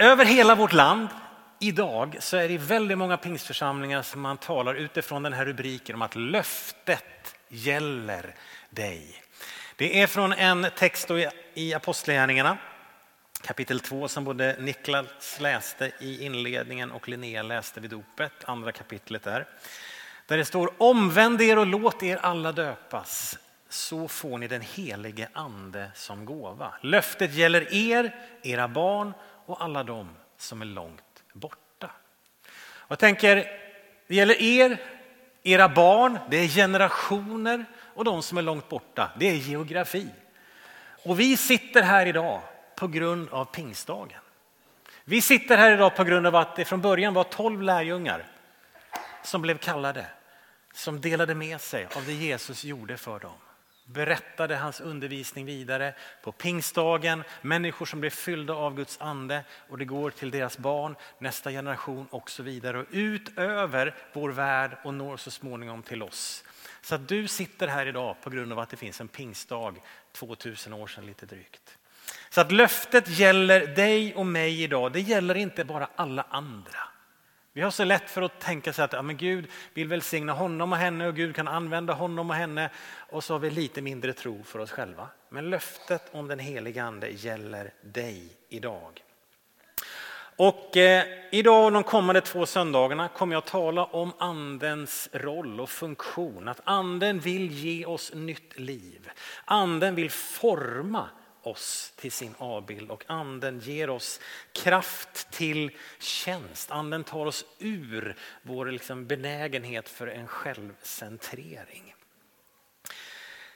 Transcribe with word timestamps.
Över 0.00 0.24
hela 0.24 0.54
vårt 0.54 0.72
land 0.72 1.08
idag 1.58 2.16
så 2.20 2.36
är 2.36 2.48
det 2.48 2.58
väldigt 2.58 2.98
många 2.98 3.16
pingstförsamlingar 3.16 4.02
som 4.02 4.20
man 4.20 4.36
talar 4.36 4.74
utifrån 4.74 5.22
den 5.22 5.32
här 5.32 5.44
rubriken 5.44 5.94
om 5.94 6.02
att 6.02 6.16
löftet 6.16 7.34
gäller 7.48 8.34
dig. 8.70 9.22
Det 9.76 10.02
är 10.02 10.06
från 10.06 10.32
en 10.32 10.66
text 10.76 11.10
i 11.54 11.74
Apostlagärningarna 11.74 12.58
kapitel 13.42 13.80
2 13.80 14.08
som 14.08 14.24
både 14.24 14.56
Niklas 14.58 15.40
läste 15.40 15.92
i 16.00 16.24
inledningen 16.24 16.90
och 16.90 17.08
Linnea 17.08 17.42
läste 17.42 17.80
vid 17.80 17.90
dopet, 17.90 18.32
andra 18.44 18.72
kapitlet 18.72 19.22
där. 19.22 19.46
Där 20.26 20.36
det 20.36 20.44
står 20.44 20.70
omvänd 20.78 21.40
er 21.40 21.58
och 21.58 21.66
låt 21.66 22.02
er 22.02 22.16
alla 22.16 22.52
döpas 22.52 23.38
så 23.68 24.08
får 24.08 24.38
ni 24.38 24.48
den 24.48 24.60
helige 24.60 25.28
ande 25.32 25.90
som 25.94 26.24
gåva. 26.24 26.74
Löftet 26.82 27.34
gäller 27.34 27.74
er, 27.74 28.14
era 28.42 28.68
barn 28.68 29.12
och 29.48 29.64
alla 29.64 29.82
de 29.82 30.08
som 30.36 30.62
är 30.62 30.66
långt 30.66 31.22
borta. 31.32 31.90
Jag 32.88 32.98
tänker, 32.98 33.36
det 34.06 34.14
gäller 34.14 34.42
er, 34.42 34.80
era 35.42 35.68
barn, 35.68 36.18
det 36.30 36.36
är 36.36 36.48
generationer 36.48 37.64
och 37.94 38.04
de 38.04 38.22
som 38.22 38.38
är 38.38 38.42
långt 38.42 38.68
borta, 38.68 39.10
det 39.18 39.30
är 39.30 39.34
geografi. 39.34 40.08
Och 41.04 41.20
vi 41.20 41.36
sitter 41.36 41.82
här 41.82 42.06
idag 42.06 42.40
på 42.76 42.88
grund 42.88 43.28
av 43.30 43.44
pingstdagen. 43.44 44.20
Vi 45.04 45.20
sitter 45.20 45.56
här 45.56 45.72
idag 45.72 45.96
på 45.96 46.04
grund 46.04 46.26
av 46.26 46.36
att 46.36 46.56
det 46.56 46.64
från 46.64 46.80
början 46.80 47.14
var 47.14 47.24
tolv 47.24 47.62
lärjungar 47.62 48.26
som 49.22 49.42
blev 49.42 49.58
kallade, 49.58 50.06
som 50.72 51.00
delade 51.00 51.34
med 51.34 51.60
sig 51.60 51.88
av 51.96 52.04
det 52.04 52.12
Jesus 52.12 52.64
gjorde 52.64 52.96
för 52.96 53.18
dem 53.18 53.38
berättade 53.92 54.56
hans 54.56 54.80
undervisning 54.80 55.46
vidare 55.46 55.94
på 56.22 56.32
pingstdagen. 56.32 57.24
Människor 57.42 57.86
som 57.86 58.00
blev 58.00 58.10
fyllda 58.10 58.54
av 58.54 58.74
Guds 58.74 59.00
ande 59.00 59.44
och 59.68 59.78
det 59.78 59.84
går 59.84 60.10
till 60.10 60.30
deras 60.30 60.58
barn, 60.58 60.96
nästa 61.18 61.50
generation 61.50 62.06
och 62.10 62.30
så 62.30 62.42
vidare 62.42 62.78
och 62.78 62.86
ut 62.90 63.38
över 63.38 63.94
vår 64.12 64.30
värld 64.30 64.76
och 64.84 64.94
når 64.94 65.16
så 65.16 65.30
småningom 65.30 65.82
till 65.82 66.02
oss. 66.02 66.44
Så 66.80 66.94
att 66.94 67.08
du 67.08 67.28
sitter 67.28 67.68
här 67.68 67.86
idag 67.86 68.16
på 68.22 68.30
grund 68.30 68.52
av 68.52 68.58
att 68.58 68.70
det 68.70 68.76
finns 68.76 69.00
en 69.00 69.08
pingstdag 69.08 69.74
2000 70.12 70.72
år 70.72 70.86
sedan 70.86 71.06
lite 71.06 71.26
drygt. 71.26 71.78
Så 72.30 72.40
att 72.40 72.52
löftet 72.52 73.08
gäller 73.18 73.66
dig 73.66 74.14
och 74.14 74.26
mig 74.26 74.62
idag. 74.62 74.92
Det 74.92 75.00
gäller 75.00 75.34
inte 75.34 75.64
bara 75.64 75.88
alla 75.96 76.26
andra. 76.30 76.78
Vi 77.58 77.64
har 77.64 77.70
så 77.70 77.84
lätt 77.84 78.10
för 78.10 78.22
att 78.22 78.40
tänka 78.40 78.72
sig 78.72 78.84
att 78.84 78.92
ja, 78.92 79.02
men 79.02 79.16
Gud 79.16 79.46
vill 79.74 79.88
välsigna 79.88 80.32
honom 80.32 80.72
och 80.72 80.78
henne 80.78 81.06
och 81.06 81.16
Gud 81.16 81.36
kan 81.36 81.48
använda 81.48 81.92
honom 81.92 82.30
och 82.30 82.36
henne 82.36 82.70
och 83.10 83.24
så 83.24 83.34
har 83.34 83.38
vi 83.38 83.50
lite 83.50 83.82
mindre 83.82 84.12
tro 84.12 84.42
för 84.44 84.58
oss 84.58 84.70
själva. 84.70 85.08
Men 85.28 85.50
löftet 85.50 86.02
om 86.12 86.28
den 86.28 86.38
heliga 86.38 86.84
ande 86.84 87.08
gäller 87.08 87.72
dig 87.80 88.22
idag. 88.48 89.04
Och 90.36 90.76
eh, 90.76 91.04
idag 91.32 91.64
och 91.64 91.72
de 91.72 91.82
kommande 91.82 92.20
två 92.20 92.46
söndagarna 92.46 93.08
kommer 93.08 93.34
jag 93.34 93.44
tala 93.44 93.84
om 93.84 94.12
andens 94.18 95.08
roll 95.12 95.60
och 95.60 95.70
funktion. 95.70 96.48
Att 96.48 96.60
anden 96.64 97.20
vill 97.20 97.50
ge 97.50 97.86
oss 97.86 98.14
nytt 98.14 98.58
liv. 98.58 99.10
Anden 99.44 99.94
vill 99.94 100.10
forma 100.10 101.08
oss 101.42 101.92
till 101.96 102.12
sin 102.12 102.34
avbild 102.38 102.90
och 102.90 103.04
anden 103.06 103.60
ger 103.60 103.90
oss 103.90 104.20
kraft 104.52 105.30
till 105.30 105.70
tjänst. 105.98 106.70
Anden 106.70 107.04
tar 107.04 107.26
oss 107.26 107.44
ur 107.58 108.16
vår 108.42 108.66
liksom 108.66 109.06
benägenhet 109.06 109.88
för 109.88 110.06
en 110.06 110.28
självcentrering. 110.28 111.94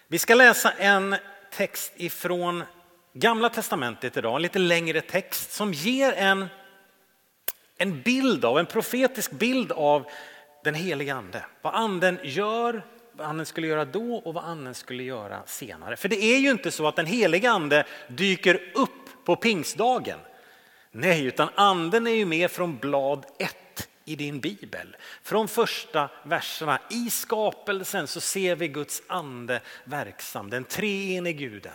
Vi 0.09 0.19
ska 0.19 0.35
läsa 0.35 0.73
en 0.73 1.17
text 1.51 1.93
ifrån 1.97 2.65
Gamla 3.15 3.49
testamentet 3.49 4.17
idag, 4.17 4.37
en 4.37 4.43
lite 4.43 4.59
längre 4.59 5.01
text 5.01 5.53
som 5.53 5.73
ger 5.73 6.13
en, 6.13 6.47
en 7.77 8.03
bild 8.03 8.45
av, 8.45 8.59
en 8.59 8.67
profetisk 8.67 9.31
bild 9.31 9.73
av 9.73 10.07
den 10.65 10.75
heliga 10.75 11.15
ande. 11.15 11.45
Vad 11.63 11.75
anden 11.75 12.19
gör, 12.23 12.87
vad 13.23 13.31
anden 13.31 13.47
skulle 13.47 13.67
göra 13.67 13.85
då 13.85 14.15
och 14.15 14.35
vad 14.35 14.45
anden 14.45 14.75
skulle 14.75 15.03
göra 15.03 15.43
senare. 15.47 15.97
För 15.97 16.09
det 16.09 16.25
är 16.25 16.39
ju 16.39 16.51
inte 16.51 16.71
så 16.71 16.87
att 16.89 16.97
den 16.97 17.07
heliga 17.07 17.51
ande 17.51 17.85
dyker 18.09 18.73
upp 18.75 19.25
på 19.25 19.37
pingstdagen. 19.37 20.19
Nej, 20.91 21.25
utan 21.25 21.49
anden 21.55 22.07
är 22.07 22.15
ju 22.15 22.25
med 22.25 22.51
från 22.51 22.79
blad 22.79 23.27
1 23.39 23.89
i 24.05 24.17
din 24.17 24.41
bibel. 24.41 24.97
Från 25.23 25.49
första 25.49 26.11
verserna. 26.25 26.81
I 26.91 27.11
skapelsen 27.11 28.07
så 28.07 28.21
ser 28.21 28.57
vi 28.57 28.69
Guds 28.69 29.03
ande 29.07 29.61
verksam, 29.85 30.51
den 30.51 30.65
treenige 30.65 31.33
guden. 31.33 31.73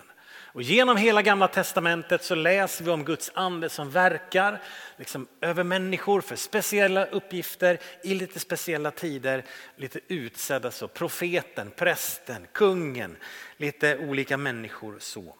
Och 0.57 0.63
genom 0.63 0.97
hela 0.97 1.21
gamla 1.21 1.47
testamentet 1.47 2.23
så 2.23 2.35
läser 2.35 2.83
vi 2.83 2.91
om 2.91 3.03
Guds 3.05 3.31
ande 3.33 3.69
som 3.69 3.91
verkar 3.91 4.61
liksom, 4.97 5.27
över 5.41 5.63
människor 5.63 6.21
för 6.21 6.35
speciella 6.35 7.05
uppgifter 7.05 7.79
i 8.03 8.13
lite 8.13 8.39
speciella 8.39 8.91
tider. 8.91 9.45
Lite 9.75 9.99
utsedda 10.07 10.71
så, 10.71 10.87
profeten, 10.87 11.71
prästen, 11.71 12.47
kungen, 12.51 13.17
lite 13.57 13.97
olika 13.97 14.37
människor 14.37 14.95
så. 14.99 15.35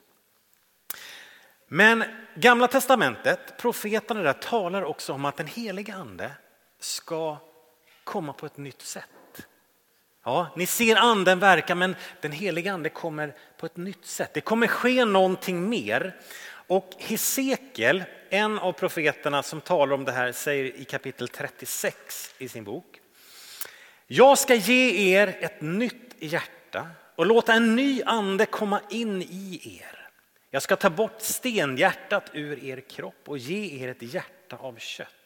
Men 1.67 2.03
gamla 2.35 2.67
testamentet, 2.67 3.57
profeterna 3.57 4.21
där 4.21 4.33
talar 4.33 4.83
också 4.83 5.13
om 5.13 5.25
att 5.25 5.37
den 5.37 5.47
heliga 5.47 5.95
ande 5.95 6.31
ska 6.79 7.37
komma 8.03 8.33
på 8.33 8.45
ett 8.45 8.57
nytt 8.57 8.81
sätt. 8.81 9.16
Ja, 10.27 10.47
ni 10.55 10.65
ser 10.65 10.95
anden 10.95 11.39
verka 11.39 11.75
men 11.75 11.95
den 12.21 12.31
heliga 12.31 12.73
ande 12.73 12.89
kommer 12.89 13.35
på 13.57 13.65
ett 13.65 13.77
nytt 13.77 14.05
sätt. 14.05 14.33
Det 14.33 14.41
kommer 14.41 14.67
ske 14.67 15.05
någonting 15.05 15.69
mer. 15.69 16.15
Och 16.67 16.89
Hesekiel, 16.97 18.03
en 18.29 18.59
av 18.59 18.71
profeterna 18.71 19.43
som 19.43 19.61
talar 19.61 19.93
om 19.93 20.05
det 20.05 20.11
här, 20.11 20.31
säger 20.31 20.75
i 20.75 20.85
kapitel 20.85 21.27
36 21.27 22.33
i 22.37 22.49
sin 22.49 22.63
bok. 22.63 22.99
Jag 24.07 24.37
ska 24.37 24.55
ge 24.55 25.13
er 25.15 25.37
ett 25.41 25.61
nytt 25.61 26.15
hjärta 26.19 26.87
och 27.15 27.25
låta 27.25 27.53
en 27.53 27.75
ny 27.75 28.03
ande 28.03 28.45
komma 28.45 28.81
in 28.89 29.21
i 29.21 29.79
er. 29.81 30.09
Jag 30.49 30.61
ska 30.61 30.75
ta 30.75 30.89
bort 30.89 31.21
stenhjärtat 31.21 32.29
ur 32.33 32.63
er 32.63 32.79
kropp 32.79 33.21
och 33.25 33.37
ge 33.37 33.83
er 33.83 33.87
ett 33.87 34.01
hjärta 34.01 34.57
av 34.57 34.77
kött. 34.79 35.16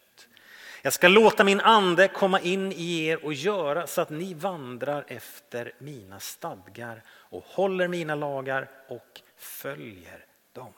Jag 0.81 0.94
ska 0.94 1.08
låta 1.08 1.44
min 1.44 1.62
ande 1.62 2.08
komma 2.08 2.40
in 2.40 2.72
i 2.72 3.06
er 3.06 3.25
och 3.25 3.34
göra 3.34 3.88
så 3.88 4.02
att 4.02 4.09
ni 4.09 4.34
vandrar 4.34 5.06
efter 5.08 5.72
mina 5.78 6.19
stadgar 6.19 7.03
och 7.09 7.44
håller 7.47 7.88
mina 7.88 8.16
lagar 8.16 8.69
och 8.88 9.22
följer 9.38 10.25
dem. 10.53 10.74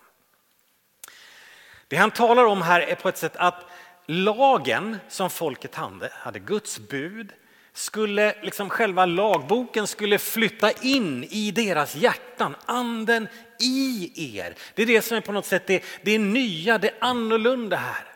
Det 1.88 1.96
han 1.96 2.12
talar 2.12 2.46
om 2.46 2.62
här 2.62 2.81
är 2.81 2.96
på 2.96 3.09
ett 3.09 3.18
sätt 3.18 3.36
att 3.36 3.66
lagen 4.06 4.97
som 5.09 5.30
folket 5.30 5.75
hade, 5.75 6.09
hade 6.13 6.40
Guds 6.40 6.80
bud, 6.80 7.34
skulle 7.74 8.36
liksom 8.42 8.69
själva 8.69 9.06
lagboken 9.06 9.88
skulle 9.88 10.19
flytta 10.19 10.72
in 10.72 11.24
i 11.24 11.52
deras 11.52 11.96
hjärtan, 11.96 12.56
anden 12.66 13.28
i 13.59 14.38
er. 14.38 14.56
Det 14.75 14.81
är 14.81 14.86
det 14.86 15.02
som 15.02 15.18
är 15.18 15.22
på 15.22 15.31
något 15.31 15.46
sätt 15.46 15.68
det, 15.68 15.84
det 16.02 16.18
nya, 16.18 16.78
det 16.78 16.94
annorlunda 17.00 17.78
här. 17.78 18.12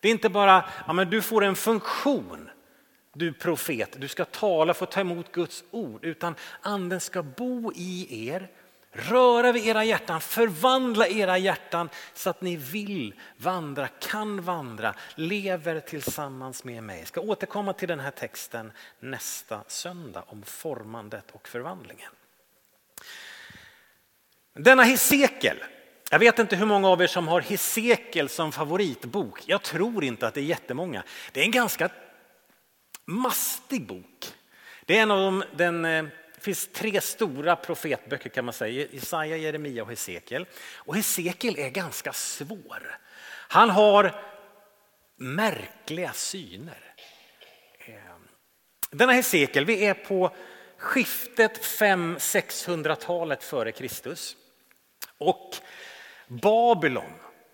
Det 0.00 0.08
är 0.08 0.12
inte 0.12 0.28
bara, 0.28 0.68
ja, 0.86 0.92
men 0.92 1.10
du 1.10 1.22
får 1.22 1.44
en 1.44 1.56
funktion, 1.56 2.50
du 3.12 3.32
profet, 3.32 4.00
du 4.00 4.08
ska 4.08 4.24
tala, 4.24 4.74
få 4.74 4.86
ta 4.86 5.00
emot 5.00 5.32
Guds 5.32 5.64
ord, 5.70 6.04
utan 6.04 6.34
anden 6.60 7.00
ska 7.00 7.22
bo 7.22 7.72
i 7.74 8.28
er, 8.28 8.50
röra 8.92 9.52
vid 9.52 9.66
era 9.66 9.84
hjärtan, 9.84 10.20
förvandla 10.20 11.08
era 11.08 11.38
hjärtan 11.38 11.88
så 12.14 12.30
att 12.30 12.40
ni 12.40 12.56
vill 12.56 13.14
vandra, 13.36 13.88
kan 13.88 14.42
vandra, 14.42 14.94
lever 15.14 15.80
tillsammans 15.80 16.64
med 16.64 16.82
mig. 16.82 16.98
Jag 16.98 17.08
ska 17.08 17.20
återkomma 17.20 17.72
till 17.72 17.88
den 17.88 18.00
här 18.00 18.10
texten 18.10 18.72
nästa 19.00 19.64
söndag 19.66 20.24
om 20.26 20.42
formandet 20.42 21.30
och 21.32 21.48
förvandlingen. 21.48 22.10
Denna 24.54 24.82
Hesekiel 24.82 25.64
jag 26.12 26.18
vet 26.18 26.38
inte 26.38 26.56
hur 26.56 26.66
många 26.66 26.88
av 26.88 27.02
er 27.02 27.06
som 27.06 27.28
har 27.28 27.40
Hesekiel 27.40 28.28
som 28.28 28.52
favoritbok. 28.52 29.42
Jag 29.46 29.62
tror 29.62 30.04
inte 30.04 30.26
att 30.26 30.34
det 30.34 30.40
är 30.40 30.44
jättemånga. 30.44 31.02
Det 31.32 31.40
är 31.40 31.44
en 31.44 31.50
ganska 31.50 31.90
mastig 33.04 33.86
bok. 33.86 34.34
Det 34.84 34.98
är 34.98 35.02
en 35.02 35.10
av 35.10 35.18
de, 35.18 35.44
den, 35.56 35.84
eh, 35.84 36.04
finns 36.38 36.68
tre 36.72 37.00
stora 37.00 37.56
profetböcker 37.56 38.30
kan 38.30 38.44
man 38.44 38.54
säga, 38.54 38.86
Jesaja, 38.92 39.36
Jeremia 39.36 39.82
och 39.82 39.90
Hesekiel. 39.90 40.46
Och 40.74 40.96
Hesekiel 40.96 41.58
är 41.58 41.70
ganska 41.70 42.12
svår. 42.12 42.98
Han 43.48 43.70
har 43.70 44.14
märkliga 45.16 46.12
syner. 46.12 46.94
Eh, 47.78 47.94
denna 48.90 49.12
Hesekiel, 49.12 49.64
vi 49.64 49.86
är 49.86 49.94
på 49.94 50.36
skiftet 50.76 51.64
500-600-talet 51.64 53.44
före 53.44 53.72
Kristus. 53.72 54.36
Och 55.18 55.56
Babylon 56.30 57.12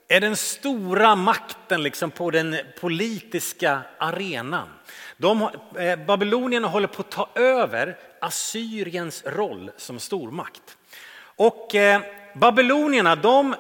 är 0.09 0.21
den 0.21 0.37
stora 0.37 1.17
makten 1.17 1.83
liksom 1.83 2.11
på 2.11 2.31
den 2.31 2.57
politiska 2.81 3.81
arenan. 3.99 4.69
De, 5.17 5.43
eh, 5.79 6.07
babylonierna 6.07 6.69
håller 6.69 6.89
på 6.89 7.01
att 7.01 7.11
ta 7.11 7.29
över 7.35 7.97
Assyriens 8.21 9.25
roll 9.27 9.71
som 9.77 10.01
stormakt. 10.01 10.77
Och 11.19 11.75
eh, 11.75 12.01
babylonierna 12.35 13.17
de 13.17 13.55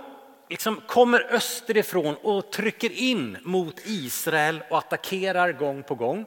liksom 0.49 0.81
kommer 0.87 1.35
österifrån 1.35 2.17
och 2.23 2.53
trycker 2.53 2.93
in 2.93 3.39
mot 3.43 3.81
Israel 3.85 4.62
och 4.71 4.79
attackerar 4.79 5.53
gång 5.53 5.83
på 5.83 5.95
gång 5.95 6.27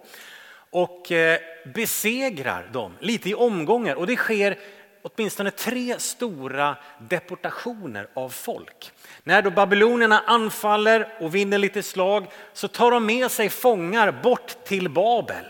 och 0.69 1.11
eh, 1.11 1.39
besegrar 1.75 2.69
dem 2.73 2.93
lite 2.99 3.29
i 3.29 3.33
omgångar. 3.33 3.95
Och 3.95 4.07
det 4.07 4.15
sker 4.15 4.57
åtminstone 5.01 5.51
tre 5.51 5.99
stora 5.99 6.77
deportationer 6.97 8.07
av 8.13 8.29
folk. 8.29 8.91
När 9.23 9.41
då 9.41 9.51
babylonierna 9.51 10.23
anfaller 10.27 11.17
och 11.19 11.35
vinner 11.35 11.57
lite 11.57 11.83
slag 11.83 12.27
så 12.53 12.67
tar 12.67 12.91
de 12.91 13.05
med 13.05 13.31
sig 13.31 13.49
fångar 13.49 14.11
bort 14.11 14.55
till 14.65 14.89
Babel. 14.89 15.45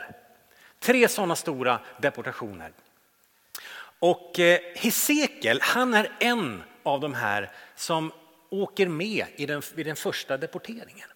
Tre 0.79 1.07
sådana 1.07 1.35
stora 1.35 1.79
deportationer. 1.97 2.71
Och 3.99 4.39
eh, 4.39 4.59
Hesekiel, 4.75 5.59
han 5.61 5.93
är 5.93 6.11
en 6.19 6.63
av 6.83 6.99
de 6.99 7.13
här 7.13 7.51
som 7.75 8.11
åker 8.49 8.87
med 8.87 9.25
i 9.35 9.45
den, 9.45 9.61
vid 9.75 9.85
den 9.85 9.95
första 9.95 10.37
deporteringen. 10.37 11.07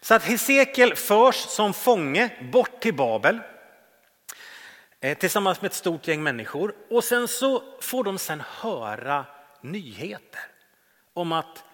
Så 0.00 0.14
att 0.14 0.22
Hesekiel 0.22 0.94
förs 0.94 1.36
som 1.36 1.74
fånge 1.74 2.30
bort 2.52 2.80
till 2.80 2.94
Babel 2.94 3.38
Eh, 5.00 5.18
tillsammans 5.18 5.60
med 5.62 5.68
ett 5.68 5.74
stort 5.74 6.08
gäng 6.08 6.22
människor 6.22 6.74
och 6.90 7.04
sen 7.04 7.28
så 7.28 7.62
får 7.80 8.04
de 8.04 8.18
sen 8.18 8.42
höra 8.46 9.26
nyheter 9.60 10.40
om 11.14 11.32
att 11.32 11.64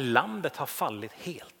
landet 0.00 0.56
har 0.56 0.66
fallit 0.66 1.12
helt. 1.12 1.54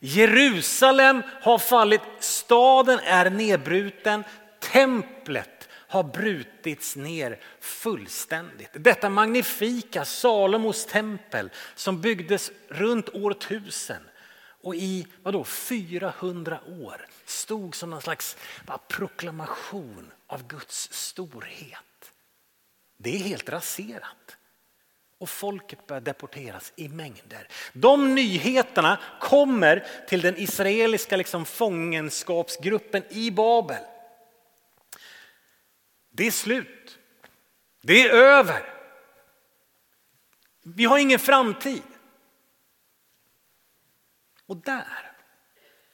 Jerusalem 0.00 1.22
har 1.42 1.58
fallit, 1.58 2.00
staden 2.18 2.98
är 2.98 3.30
nedbruten, 3.30 4.24
templet 4.60 5.68
har 5.72 6.02
brutits 6.02 6.96
ner 6.96 7.40
fullständigt. 7.60 8.70
Detta 8.72 9.08
magnifika 9.08 10.04
Salomos 10.04 10.86
tempel 10.86 11.50
som 11.74 12.00
byggdes 12.00 12.50
runt 12.68 13.08
år 13.08 13.30
1000 13.30 13.96
och 14.62 14.74
i 14.74 15.06
vadå, 15.22 15.44
400 15.44 16.60
år 16.66 17.06
stod 17.24 17.76
som 17.76 17.90
någon 17.90 18.02
slags 18.02 18.36
proklamation 18.88 20.12
av 20.26 20.46
Guds 20.46 20.92
storhet. 20.92 22.12
Det 22.96 23.14
är 23.14 23.18
helt 23.18 23.48
raserat 23.48 24.36
och 25.18 25.28
folket 25.28 25.86
börjar 25.86 26.00
deporteras 26.00 26.72
i 26.76 26.88
mängder. 26.88 27.48
De 27.72 28.14
nyheterna 28.14 28.98
kommer 29.20 29.86
till 30.08 30.20
den 30.20 30.36
israeliska 30.36 31.16
liksom 31.16 31.44
fångenskapsgruppen 31.44 33.02
i 33.10 33.30
Babel. 33.30 33.82
Det 36.10 36.26
är 36.26 36.30
slut. 36.30 36.98
Det 37.80 38.02
är 38.02 38.10
över. 38.10 38.62
Vi 40.62 40.84
har 40.84 40.98
ingen 40.98 41.18
framtid. 41.18 41.82
Och 44.52 44.58
där 44.58 45.12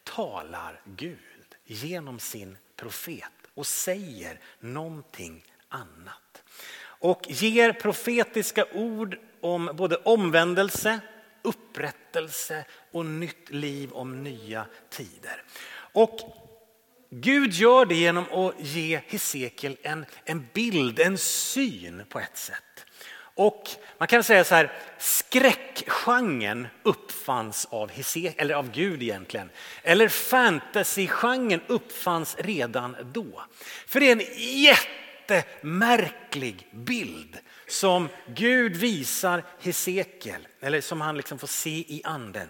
talar 0.05 0.81
Gud 0.85 1.19
genom 1.65 2.19
sin 2.19 2.59
profet 2.77 3.33
och 3.55 3.67
säger 3.67 4.41
någonting 4.61 5.45
annat. 5.69 6.43
Och 6.81 7.23
ger 7.29 7.73
profetiska 7.73 8.67
ord 8.73 9.19
om 9.41 9.71
både 9.75 9.97
omvändelse, 9.97 11.01
upprättelse 11.43 12.65
och 12.93 13.07
nytt 13.07 13.51
liv 13.51 13.93
om 13.93 14.23
nya 14.23 14.67
tider. 14.91 15.43
Och 15.73 16.21
Gud 17.11 17.53
gör 17.53 17.87
det 17.87 17.95
genom 17.95 18.25
att 18.33 18.55
ge 18.61 19.01
Hesekiel 19.07 19.77
en, 19.83 20.07
en 20.25 20.49
bild, 20.53 21.01
en 21.01 21.19
syn 21.19 22.05
på 22.09 22.21
ett 22.21 22.37
sätt. 22.37 22.87
Och 23.39 23.71
man 23.99 24.09
kan 24.09 24.25
säga 24.25 24.45
så 24.45 24.55
här, 24.55 24.73
skräckgenren 24.99 26.69
uppfanns 26.83 27.69
av, 27.71 27.91
Hese, 27.91 28.35
eller 28.37 28.55
av 28.55 28.71
Gud 28.71 29.03
egentligen. 29.03 29.51
Eller 29.83 30.09
fantasygenren 30.09 31.61
uppfanns 31.67 32.37
redan 32.39 32.97
då. 33.13 33.43
För 33.87 34.01
det 34.01 34.09
är 34.09 34.13
en 34.13 34.23
jättemärklig 35.29 36.69
bild 36.73 37.39
som 37.69 38.09
Gud 38.27 38.77
visar 38.77 39.45
Hesekiel, 39.61 40.49
eller 40.61 40.81
som 40.81 41.01
han 41.01 41.17
liksom 41.17 41.39
får 41.39 41.47
se 41.47 41.71
i 41.71 42.03
anden. 42.05 42.49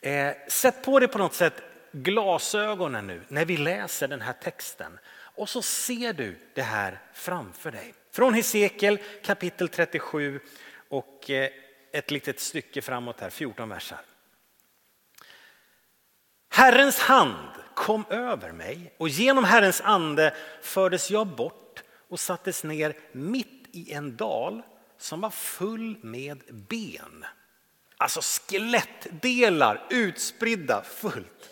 Eh, 0.00 0.32
sätt 0.48 0.84
på 0.84 0.98
dig 0.98 1.08
på 1.08 1.18
något 1.18 1.34
sätt 1.34 1.62
glasögonen 1.92 3.06
nu 3.06 3.22
när 3.28 3.44
vi 3.44 3.56
läser 3.56 4.08
den 4.08 4.20
här 4.20 4.32
texten 4.32 4.98
och 5.14 5.48
så 5.48 5.62
ser 5.62 6.12
du 6.12 6.38
det 6.54 6.62
här 6.62 6.98
framför 7.12 7.70
dig. 7.70 7.94
Från 8.12 8.34
Hesekiel 8.34 8.98
kapitel 9.24 9.68
37 9.68 10.40
och 10.88 11.30
eh, 11.30 11.50
ett 11.92 12.10
litet 12.10 12.40
stycke 12.40 12.82
framåt 12.82 13.20
här, 13.20 13.30
14 13.30 13.68
versar. 13.68 14.00
Herrens 16.48 16.98
hand 16.98 17.48
kom 17.74 18.04
över 18.10 18.52
mig 18.52 18.94
och 18.98 19.08
genom 19.08 19.44
Herrens 19.44 19.80
ande 19.80 20.34
fördes 20.62 21.10
jag 21.10 21.26
bort 21.26 21.82
och 22.08 22.20
sattes 22.20 22.64
ner 22.64 22.96
mitt 23.12 23.68
i 23.72 23.92
en 23.92 24.16
dal 24.16 24.62
som 24.98 25.20
var 25.20 25.30
full 25.30 25.98
med 26.02 26.42
ben. 26.50 27.24
Alltså 27.96 28.20
skelettdelar 28.22 29.86
utspridda 29.90 30.82
fullt. 30.82 31.50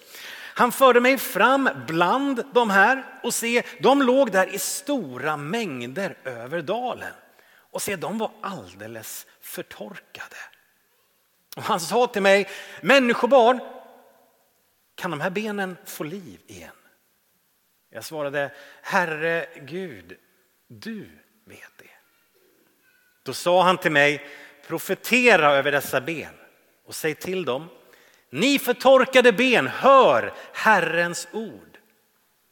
Han 0.60 0.72
förde 0.72 1.00
mig 1.00 1.18
fram 1.18 1.68
bland 1.86 2.44
de 2.52 2.70
här 2.70 3.20
och 3.22 3.34
se, 3.34 3.62
de 3.78 4.02
låg 4.02 4.32
där 4.32 4.54
i 4.54 4.58
stora 4.58 5.36
mängder 5.36 6.16
över 6.24 6.62
dalen. 6.62 7.12
Och 7.50 7.82
se, 7.82 7.96
de 7.96 8.18
var 8.18 8.30
alldeles 8.40 9.26
förtorkade. 9.40 10.36
Och 11.56 11.62
han 11.62 11.80
sa 11.80 12.06
till 12.06 12.22
mig, 12.22 12.48
människobarn, 12.80 13.60
kan 14.94 15.10
de 15.10 15.20
här 15.20 15.30
benen 15.30 15.76
få 15.84 16.04
liv 16.04 16.40
igen? 16.46 16.76
Jag 17.90 18.04
svarade, 18.04 18.52
Herre 18.82 19.46
Gud, 19.56 20.16
du 20.68 21.08
vet 21.44 21.78
det. 21.78 21.90
Då 23.22 23.32
sa 23.32 23.62
han 23.62 23.78
till 23.78 23.92
mig, 23.92 24.26
profetera 24.66 25.52
över 25.52 25.72
dessa 25.72 26.00
ben 26.00 26.34
och 26.86 26.94
säg 26.94 27.14
till 27.14 27.44
dem, 27.44 27.68
ni 28.30 28.58
förtorkade 28.58 29.32
ben, 29.32 29.66
hör 29.66 30.34
Herrens 30.52 31.28
ord. 31.32 31.78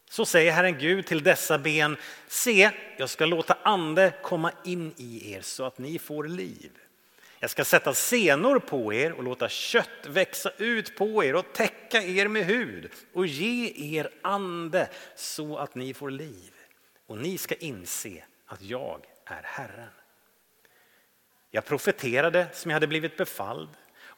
Så 0.09 0.25
säger 0.25 0.51
Herren 0.51 0.77
Gud 0.77 1.05
till 1.05 1.23
dessa 1.23 1.57
ben, 1.57 1.97
se, 2.27 2.71
jag 2.97 3.09
ska 3.09 3.25
låta 3.25 3.57
ande 3.63 4.13
komma 4.23 4.51
in 4.63 4.93
i 4.97 5.33
er 5.33 5.41
så 5.41 5.63
att 5.63 5.77
ni 5.77 5.99
får 5.99 6.23
liv. 6.23 6.71
Jag 7.39 7.49
ska 7.49 7.65
sätta 7.65 7.93
senor 7.93 8.59
på 8.59 8.93
er 8.93 9.11
och 9.11 9.23
låta 9.23 9.49
kött 9.49 10.07
växa 10.07 10.51
ut 10.57 10.97
på 10.97 11.23
er 11.23 11.35
och 11.35 11.53
täcka 11.53 12.01
er 12.01 12.27
med 12.27 12.45
hud 12.45 12.91
och 13.13 13.27
ge 13.27 13.73
er 13.95 14.09
ande 14.21 14.89
så 15.15 15.57
att 15.57 15.75
ni 15.75 15.93
får 15.93 16.11
liv. 16.11 16.53
Och 17.07 17.17
ni 17.17 17.37
ska 17.37 17.55
inse 17.55 18.23
att 18.45 18.61
jag 18.61 19.05
är 19.25 19.41
Herren. 19.43 19.89
Jag 21.51 21.65
profeterade 21.65 22.47
som 22.53 22.71
jag 22.71 22.75
hade 22.75 22.87
blivit 22.87 23.17
befalld 23.17 23.69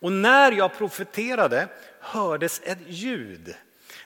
och 0.01 0.12
när 0.12 0.51
jag 0.51 0.77
profeterade 0.77 1.67
hördes 2.00 2.62
ett 2.63 2.79
ljud. 2.88 3.55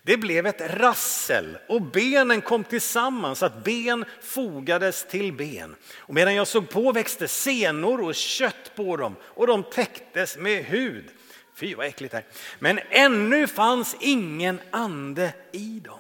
Det 0.04 0.18
blev 0.18 0.46
ett 0.46 0.62
rassel 0.62 1.58
och 1.68 1.82
benen 1.82 2.42
kom 2.42 2.64
tillsammans 2.64 3.44
att 3.44 3.64
ben 3.64 4.06
fogades 4.22 5.06
till 5.08 5.34
ben. 5.34 5.76
Och 5.98 6.14
medan 6.14 6.36
jag 6.36 6.48
såg 6.48 6.70
på 6.70 6.92
växte 6.92 7.28
senor 7.28 8.02
och 8.02 8.16
kött 8.16 8.72
på 8.76 8.98
dem 8.98 9.16
och 9.24 9.48
de 9.48 9.64
täcktes 9.64 10.38
med 10.38 10.66
hud. 10.66 11.06
Fy 11.56 11.76
vad 11.76 11.86
äckligt 11.86 12.12
det 12.12 12.18
här. 12.18 12.26
Men 12.60 12.80
ännu 12.90 13.48
fanns 13.48 13.96
ingen 14.00 14.62
ande 14.72 15.34
i 15.52 15.80
dem. 15.80 16.00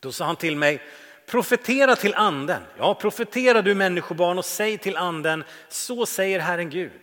Då 0.00 0.12
sa 0.12 0.24
han 0.24 0.36
till 0.36 0.56
mig, 0.56 0.82
profetera 1.26 1.96
till 1.96 2.14
anden. 2.14 2.62
Ja, 2.78 2.94
profetera 2.94 3.62
du 3.62 3.74
människobarn 3.74 4.38
och 4.38 4.44
säg 4.44 4.78
till 4.78 4.96
anden, 4.96 5.44
så 5.68 6.06
säger 6.06 6.40
Herren 6.40 6.70
Gud. 6.70 7.00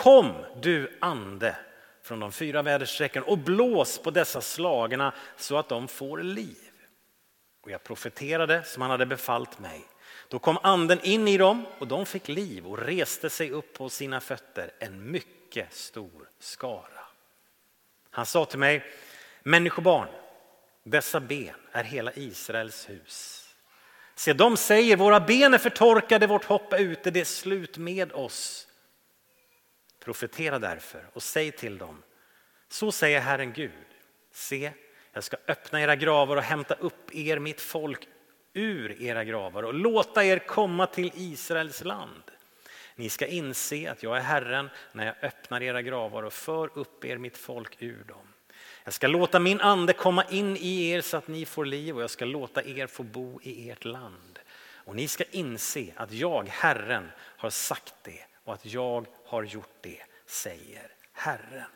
Kom 0.00 0.32
du 0.62 0.98
ande 1.00 1.56
från 2.02 2.20
de 2.20 2.32
fyra 2.32 2.62
väderstrecken 2.62 3.22
och 3.22 3.38
blås 3.38 3.98
på 3.98 4.10
dessa 4.10 4.40
slagna 4.40 5.14
så 5.36 5.58
att 5.58 5.68
de 5.68 5.88
får 5.88 6.18
liv. 6.18 6.72
Och 7.62 7.70
jag 7.70 7.82
profeterade 7.82 8.64
som 8.64 8.82
han 8.82 8.90
hade 8.90 9.06
befallt 9.06 9.58
mig. 9.58 9.80
Då 10.28 10.38
kom 10.38 10.58
anden 10.62 11.00
in 11.02 11.28
i 11.28 11.36
dem 11.36 11.66
och 11.78 11.86
de 11.86 12.06
fick 12.06 12.28
liv 12.28 12.66
och 12.66 12.78
reste 12.78 13.30
sig 13.30 13.50
upp 13.50 13.74
på 13.74 13.88
sina 13.88 14.20
fötter, 14.20 14.70
en 14.78 15.10
mycket 15.10 15.72
stor 15.72 16.28
skara. 16.38 17.04
Han 18.10 18.26
sa 18.26 18.44
till 18.44 18.58
mig, 18.58 18.84
människobarn, 19.42 20.08
dessa 20.84 21.20
ben 21.20 21.54
är 21.72 21.84
hela 21.84 22.12
Israels 22.12 22.88
hus. 22.88 23.48
Se, 24.14 24.32
de 24.32 24.56
säger, 24.56 24.96
våra 24.96 25.20
ben 25.20 25.54
är 25.54 25.58
förtorkade, 25.58 26.26
vårt 26.26 26.44
hopp 26.44 26.72
är 26.72 26.78
ute, 26.78 27.10
det 27.10 27.20
är 27.20 27.24
slut 27.24 27.78
med 27.78 28.12
oss. 28.12 28.66
Profetera 30.00 30.58
därför 30.58 31.04
och 31.12 31.22
säg 31.22 31.52
till 31.52 31.78
dem, 31.78 32.02
så 32.68 32.92
säger 32.92 33.20
Herren 33.20 33.52
Gud, 33.52 33.86
se, 34.32 34.72
jag 35.12 35.24
ska 35.24 35.36
öppna 35.48 35.80
era 35.80 35.96
gravar 35.96 36.36
och 36.36 36.42
hämta 36.42 36.74
upp 36.74 37.14
er, 37.14 37.38
mitt 37.38 37.60
folk, 37.60 38.08
ur 38.52 39.02
era 39.02 39.24
gravar 39.24 39.62
och 39.62 39.74
låta 39.74 40.24
er 40.24 40.38
komma 40.38 40.86
till 40.86 41.12
Israels 41.14 41.84
land. 41.84 42.22
Ni 42.94 43.08
ska 43.08 43.26
inse 43.26 43.90
att 43.90 44.02
jag 44.02 44.16
är 44.16 44.20
Herren 44.20 44.70
när 44.92 45.06
jag 45.06 45.14
öppnar 45.22 45.62
era 45.62 45.82
gravar 45.82 46.22
och 46.22 46.32
för 46.32 46.78
upp 46.78 47.04
er 47.04 47.18
mitt 47.18 47.38
folk 47.38 47.76
ur 47.78 48.04
dem. 48.04 48.26
Jag 48.84 48.94
ska 48.94 49.06
låta 49.06 49.38
min 49.38 49.60
ande 49.60 49.92
komma 49.92 50.24
in 50.24 50.56
i 50.56 50.90
er 50.90 51.00
så 51.00 51.16
att 51.16 51.28
ni 51.28 51.46
får 51.46 51.64
liv 51.64 51.96
och 51.96 52.02
jag 52.02 52.10
ska 52.10 52.24
låta 52.24 52.64
er 52.64 52.86
få 52.86 53.02
bo 53.02 53.40
i 53.42 53.70
ert 53.70 53.84
land. 53.84 54.38
Och 54.72 54.96
ni 54.96 55.08
ska 55.08 55.24
inse 55.30 55.86
att 55.96 56.12
jag, 56.12 56.48
Herren, 56.48 57.10
har 57.16 57.50
sagt 57.50 57.94
det 58.02 58.24
och 58.44 58.54
att 58.54 58.66
jag 58.66 59.06
har 59.30 59.42
gjort 59.42 59.76
det, 59.80 60.02
säger 60.26 60.92
Herren. 61.12 61.70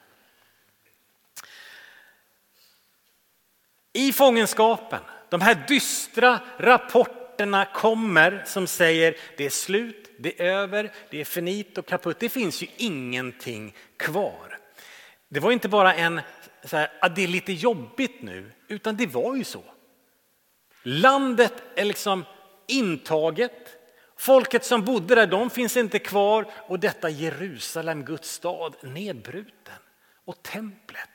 I 3.93 4.13
fångenskapen, 4.13 5.01
de 5.29 5.41
här 5.41 5.65
dystra 5.69 6.41
rapporterna 6.59 7.65
kommer 7.65 8.43
som 8.47 8.67
säger 8.67 9.17
det 9.37 9.47
är 9.47 9.51
slut, 9.51 10.11
det 10.19 10.41
är 10.41 10.45
över, 10.45 10.93
det 11.11 11.21
är 11.21 11.25
finito, 11.25 11.83
kaputt. 11.83 12.19
Det 12.21 12.29
finns 12.29 12.63
ju 12.63 12.67
ingenting 12.77 13.75
kvar. 13.97 14.59
Det 15.29 15.41
var 15.41 15.53
inte 15.53 15.69
bara 15.69 15.95
en 15.95 16.21
så 16.65 16.77
här, 16.77 16.93
att 17.01 17.17
det 17.17 17.25
är 17.25 17.29
lite 17.29 17.53
jobbigt 17.53 18.23
nu, 18.23 18.53
utan 18.69 18.97
det 18.97 19.07
var 19.07 19.37
ju 19.37 19.45
så. 19.45 19.65
Landet 20.83 21.63
är 21.75 21.85
liksom 21.85 22.25
intaget. 22.67 23.84
Folket 24.17 24.65
som 24.65 24.85
bodde 24.85 25.15
där, 25.15 25.27
de 25.27 25.51
finns 25.51 25.77
inte 25.77 25.99
kvar 25.99 26.47
och 26.67 26.81
detta 26.81 27.11
Jerusalem, 27.11 28.05
Guds 28.05 28.31
stad, 28.31 28.77
nedbruten. 28.83 29.75
Och 30.25 30.43
templet 30.43 31.09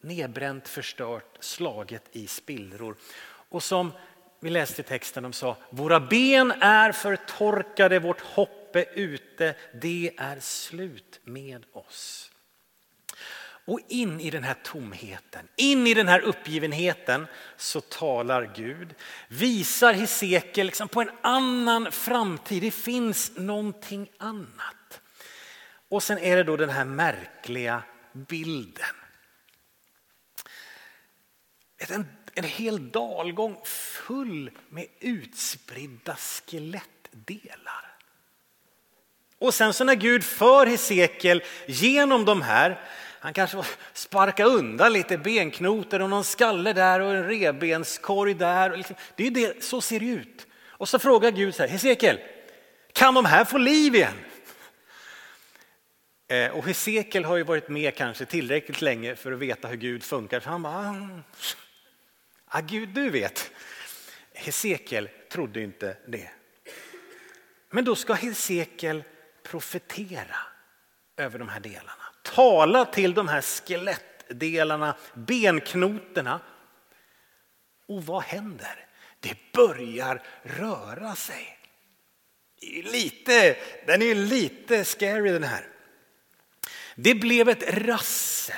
nedbränt, 0.00 0.68
förstört, 0.68 1.36
slaget 1.40 2.04
i 2.12 2.26
spillror. 2.26 2.96
Och 3.48 3.62
som 3.62 3.92
vi 4.40 4.50
läste 4.50 4.80
i 4.80 4.84
texten, 4.84 5.22
de 5.22 5.32
sa, 5.32 5.56
våra 5.70 6.00
ben 6.00 6.52
är 6.60 6.92
förtorkade, 6.92 7.98
vårt 7.98 8.20
hopp 8.20 8.76
är 8.76 8.86
ute, 8.94 9.54
det 9.80 10.12
är 10.16 10.40
slut 10.40 11.20
med 11.24 11.66
oss. 11.72 12.29
Och 13.70 13.80
in 13.88 14.20
i 14.20 14.30
den 14.30 14.44
här 14.44 14.56
tomheten, 14.62 15.48
in 15.56 15.86
i 15.86 15.94
den 15.94 16.08
här 16.08 16.20
uppgivenheten 16.20 17.26
så 17.56 17.80
talar 17.80 18.52
Gud. 18.56 18.94
Visar 19.28 19.92
Hesekiel 19.92 20.66
liksom 20.66 20.88
på 20.88 21.00
en 21.00 21.10
annan 21.20 21.92
framtid, 21.92 22.62
det 22.62 22.70
finns 22.70 23.32
någonting 23.36 24.10
annat. 24.18 25.00
Och 25.88 26.02
sen 26.02 26.18
är 26.18 26.36
det 26.36 26.42
då 26.42 26.56
den 26.56 26.70
här 26.70 26.84
märkliga 26.84 27.82
bilden. 28.12 28.94
En, 31.78 32.06
en 32.34 32.44
hel 32.44 32.90
dalgång 32.90 33.56
full 33.64 34.50
med 34.68 34.86
utspridda 35.00 36.16
skelettdelar. 36.16 37.96
Och 39.38 39.54
sen 39.54 39.72
så 39.72 39.84
när 39.84 39.94
Gud 39.94 40.24
för 40.24 40.66
Hesekiel 40.66 41.42
genom 41.66 42.24
de 42.24 42.42
här 42.42 42.80
han 43.22 43.32
kanske 43.32 43.62
sparka 43.92 44.44
undan 44.44 44.92
lite 44.92 45.18
benknotor 45.18 46.02
och 46.02 46.10
någon 46.10 46.24
skalle 46.24 46.72
där 46.72 47.00
och 47.00 47.14
en 47.14 47.28
rebenskorg 47.28 48.34
där. 48.34 48.76
Liksom- 48.76 48.96
det 49.16 49.26
är 49.26 49.30
det, 49.30 49.64
så 49.64 49.80
ser 49.80 50.00
det 50.00 50.06
ut. 50.06 50.46
Och 50.66 50.88
så 50.88 50.98
frågar 50.98 51.30
Gud 51.30 51.54
så 51.54 51.62
här, 51.62 51.70
Hesekiel, 51.70 52.20
kan 52.92 53.14
de 53.14 53.24
här 53.24 53.44
få 53.44 53.58
liv 53.58 53.94
igen? 53.94 54.14
Eh, 56.28 56.50
och 56.50 56.66
Hesekiel 56.66 57.24
har 57.24 57.36
ju 57.36 57.42
varit 57.42 57.68
med 57.68 57.94
kanske 57.94 58.24
tillräckligt 58.24 58.82
länge 58.82 59.16
för 59.16 59.32
att 59.32 59.38
veta 59.38 59.68
hur 59.68 59.76
Gud 59.76 60.02
funkar. 60.02 60.40
Så 60.40 60.48
han 60.48 60.62
bara, 60.62 61.20
ja, 62.52 62.60
Gud 62.60 62.88
du 62.88 63.10
vet. 63.10 63.50
Hesekiel 64.34 65.08
trodde 65.32 65.62
inte 65.62 65.96
det. 66.06 66.30
Men 67.70 67.84
då 67.84 67.96
ska 67.96 68.12
Hesekiel 68.12 69.04
profetera 69.42 70.36
över 71.16 71.38
de 71.38 71.48
här 71.48 71.60
delarna 71.60 71.99
tala 72.34 72.84
till 72.84 73.14
de 73.14 73.28
här 73.28 73.40
skelettdelarna, 73.40 74.94
benknotorna. 75.14 76.40
Och 77.88 78.04
vad 78.04 78.22
händer? 78.22 78.86
Det 79.20 79.36
börjar 79.52 80.22
röra 80.42 81.14
sig. 81.14 81.58
Lite, 82.84 83.56
den 83.86 84.02
är 84.02 84.14
lite 84.14 84.84
scary 84.84 85.30
den 85.30 85.44
här. 85.44 85.66
Det 86.94 87.14
blev 87.14 87.48
ett 87.48 87.74
rassel. 87.74 88.54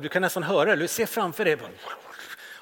du 0.00 0.08
kan 0.08 0.22
nästan 0.22 0.42
höra 0.42 0.76
det, 0.76 0.82
du 0.82 0.88
ser 0.88 1.06
framför 1.06 1.44
dig. 1.44 1.56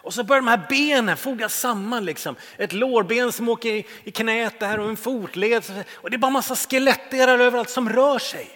Och 0.04 0.14
så 0.14 0.24
börjar 0.24 0.42
de 0.42 0.48
här 0.48 0.66
benen 0.68 1.16
fogas 1.16 1.60
samman. 1.60 2.04
Liksom. 2.04 2.36
Ett 2.56 2.72
lårben 2.72 3.32
som 3.32 3.48
åker 3.48 3.70
i, 3.70 3.86
i 4.04 4.10
knät 4.10 4.60
där 4.60 4.80
och 4.80 4.88
en 4.88 4.96
fotled. 4.96 5.64
Och 5.92 6.10
det 6.10 6.16
är 6.16 6.18
bara 6.18 6.30
massa 6.30 6.56
skelettdelar 6.56 7.38
överallt 7.38 7.70
som 7.70 7.88
rör 7.88 8.18
sig. 8.18 8.50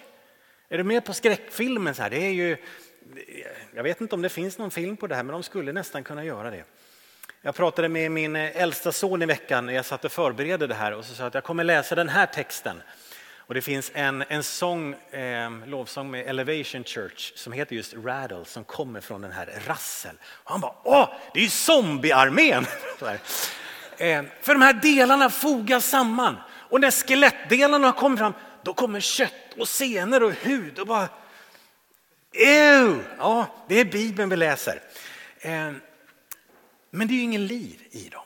Är 0.69 0.77
du 0.77 0.83
med 0.83 1.05
på 1.05 1.13
skräckfilmen? 1.13 1.95
Så 1.95 2.01
här? 2.01 2.09
Det 2.09 2.25
är 2.25 2.31
ju, 2.31 2.57
jag 3.75 3.83
vet 3.83 4.01
inte 4.01 4.15
om 4.15 4.21
det 4.21 4.29
finns 4.29 4.57
någon 4.57 4.71
film 4.71 4.97
på 4.97 5.07
det 5.07 5.15
här, 5.15 5.23
men 5.23 5.33
de 5.33 5.43
skulle 5.43 5.71
nästan 5.73 6.03
kunna 6.03 6.23
göra 6.23 6.51
det. 6.51 6.63
Jag 7.41 7.55
pratade 7.55 7.89
med 7.89 8.11
min 8.11 8.35
äldsta 8.35 8.91
son 8.91 9.21
i 9.21 9.25
veckan 9.25 9.65
när 9.65 9.73
jag 9.73 9.85
satt 9.85 10.05
och 10.05 10.11
förberedde 10.11 10.67
det 10.67 10.75
här 10.75 10.93
och 10.93 11.05
så 11.05 11.15
sa 11.15 11.25
att 11.25 11.33
jag 11.33 11.43
kommer 11.43 11.63
läsa 11.63 11.95
den 11.95 12.09
här 12.09 12.25
texten 12.25 12.81
och 13.49 13.55
det 13.55 13.61
finns 13.61 13.91
en, 13.93 14.23
en 14.27 14.43
sång, 14.43 14.93
eh, 14.93 15.51
lovsång 15.65 16.11
med 16.11 16.27
Elevation 16.27 16.83
Church 16.83 17.31
som 17.35 17.53
heter 17.53 17.75
just 17.75 17.93
Rattle 17.93 18.45
som 18.45 18.63
kommer 18.63 19.01
från 19.01 19.21
den 19.21 19.31
här 19.31 19.61
Rassel. 19.67 20.15
Och 20.23 20.51
han 20.51 20.61
bara, 20.61 20.73
åh, 20.83 21.09
det 21.33 21.39
är 21.39 21.43
ju 21.43 21.49
zombiearmén! 21.49 22.65
eh, 23.97 24.23
för 24.41 24.53
de 24.53 24.61
här 24.61 24.73
delarna 24.73 25.29
fogas 25.29 25.89
samman 25.89 26.35
och 26.49 26.81
när 26.81 26.91
skelettdelarna 26.91 27.87
har 27.87 27.93
kommit 27.93 28.19
fram 28.19 28.33
då 28.63 28.73
kommer 28.73 28.99
kött 28.99 29.53
och 29.57 29.67
senor 29.67 30.23
och 30.23 30.33
hud 30.33 30.79
och 30.79 30.87
bara, 30.87 31.09
Ew! 32.33 33.03
Ja, 33.17 33.45
det 33.67 33.79
är 33.79 33.85
Bibeln 33.85 34.29
vi 34.29 34.35
läser. 34.35 34.81
Eh, 35.39 35.71
men 36.91 37.07
det 37.07 37.13
är 37.13 37.15
ju 37.15 37.21
ingen 37.21 37.47
liv 37.47 37.81
i 37.91 38.09
dem. 38.09 38.25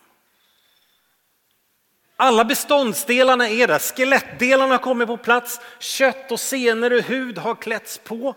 Alla 2.15 2.45
beståndsdelarna 2.45 3.49
är 3.49 3.67
där, 3.67 3.79
skelettdelarna 3.79 4.77
kommer 4.77 5.05
på 5.05 5.17
plats, 5.17 5.59
kött 5.79 6.31
och 6.31 6.39
senor 6.39 6.93
och 6.93 7.03
hud 7.03 7.37
har 7.37 7.55
klätts 7.55 7.97
på. 7.97 8.35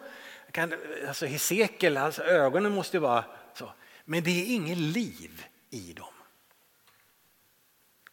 alltså 1.09 1.27
Hesekiel, 1.27 1.97
alltså 1.97 2.23
ögonen 2.23 2.73
måste 2.73 2.97
ju 2.97 3.01
vara 3.01 3.25
så. 3.55 3.73
Men 4.05 4.23
det 4.23 4.31
är 4.31 4.55
inget 4.55 4.79
liv 4.79 5.47
i 5.71 5.93
dem. 5.93 6.13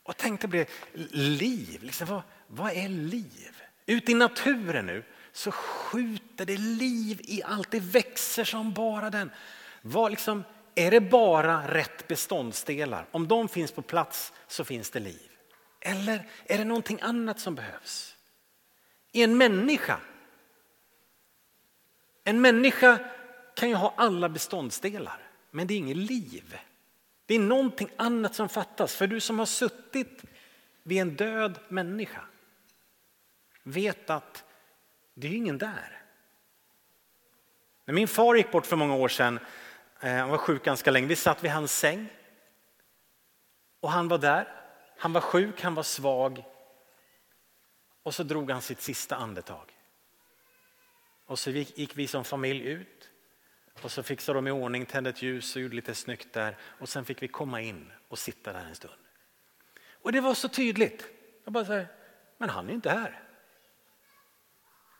Och 0.03 0.17
tänk 0.17 0.41
dig 0.41 0.49
det, 0.49 0.69
liv, 1.15 1.83
liksom, 1.83 2.07
vad, 2.07 2.21
vad 2.47 2.71
är 2.71 2.89
liv? 2.89 3.61
Ute 3.85 4.11
i 4.11 4.15
naturen 4.15 4.85
nu 4.85 5.03
så 5.31 5.51
skjuter 5.51 6.45
det 6.45 6.57
liv 6.57 7.21
i 7.23 7.43
allt, 7.43 7.71
det 7.71 7.79
växer 7.79 8.43
som 8.43 8.73
bara 8.73 9.09
den. 9.09 9.31
Vad 9.81 10.11
liksom, 10.11 10.43
är 10.75 10.91
det 10.91 11.01
bara 11.01 11.67
rätt 11.67 12.07
beståndsdelar? 12.07 13.05
Om 13.11 13.27
de 13.27 13.49
finns 13.49 13.71
på 13.71 13.81
plats 13.81 14.33
så 14.47 14.63
finns 14.63 14.89
det 14.89 14.99
liv. 14.99 15.32
Eller 15.85 16.29
är 16.45 16.57
det 16.57 16.63
någonting 16.63 16.99
annat 17.01 17.39
som 17.39 17.55
behövs? 17.55 18.15
I 19.11 19.23
en 19.23 19.37
människa? 19.37 19.99
En 22.23 22.41
människa 22.41 22.99
kan 23.55 23.69
ju 23.69 23.75
ha 23.75 23.93
alla 23.97 24.29
beståndsdelar, 24.29 25.19
men 25.51 25.67
det 25.67 25.73
är 25.73 25.77
inget 25.77 25.97
liv. 25.97 26.59
Det 27.25 27.35
är 27.35 27.39
någonting 27.39 27.89
annat 27.97 28.35
som 28.35 28.49
fattas. 28.49 28.95
För 28.95 29.07
du 29.07 29.19
som 29.19 29.39
har 29.39 29.45
suttit 29.45 30.23
vid 30.83 31.01
en 31.01 31.15
död 31.15 31.59
människa 31.67 32.21
vet 33.63 34.09
att 34.09 34.43
det 35.13 35.27
är 35.27 35.33
ingen 35.33 35.57
där. 35.57 36.01
När 37.85 37.93
min 37.93 38.07
far 38.07 38.35
gick 38.35 38.51
bort 38.51 38.65
för 38.65 38.75
många 38.75 38.95
år 38.95 39.07
sedan, 39.09 39.39
eh, 39.99 40.13
han 40.13 40.29
var 40.29 40.37
sjuk 40.37 40.63
ganska 40.63 40.91
länge, 40.91 41.07
vi 41.07 41.15
satt 41.15 41.43
vid 41.43 41.51
hans 41.51 41.77
säng 41.77 42.07
och 43.79 43.91
han 43.91 44.07
var 44.07 44.17
där. 44.17 44.62
Han 45.03 45.13
var 45.13 45.21
sjuk, 45.21 45.61
han 45.61 45.75
var 45.75 45.83
svag 45.83 46.43
och 48.03 48.15
så 48.15 48.23
drog 48.23 48.51
han 48.51 48.61
sitt 48.61 48.81
sista 48.81 49.15
andetag. 49.15 49.77
Och 51.25 51.39
så 51.39 51.51
gick 51.51 51.97
vi 51.97 52.07
som 52.07 52.23
familj 52.23 52.65
ut 52.67 53.09
och 53.81 53.91
så 53.91 54.03
fixade 54.03 54.37
de 54.37 54.47
i 54.47 54.51
ordning, 54.51 54.85
tände 54.85 55.09
ett 55.09 55.21
ljus 55.21 55.55
och 55.55 55.61
gjorde 55.61 55.75
lite 55.75 55.95
snyggt 55.95 56.33
där 56.33 56.57
och 56.61 56.89
sen 56.89 57.05
fick 57.05 57.23
vi 57.23 57.27
komma 57.27 57.61
in 57.61 57.91
och 58.07 58.19
sitta 58.19 58.53
där 58.53 58.65
en 58.65 58.75
stund. 58.75 58.93
Och 60.01 60.11
det 60.11 60.21
var 60.21 60.33
så 60.33 60.49
tydligt. 60.49 61.05
Jag 61.43 61.53
bara 61.53 61.65
säger, 61.65 61.87
men 62.37 62.49
han 62.49 62.69
är 62.69 62.73
inte 62.73 62.89
här. 62.89 63.23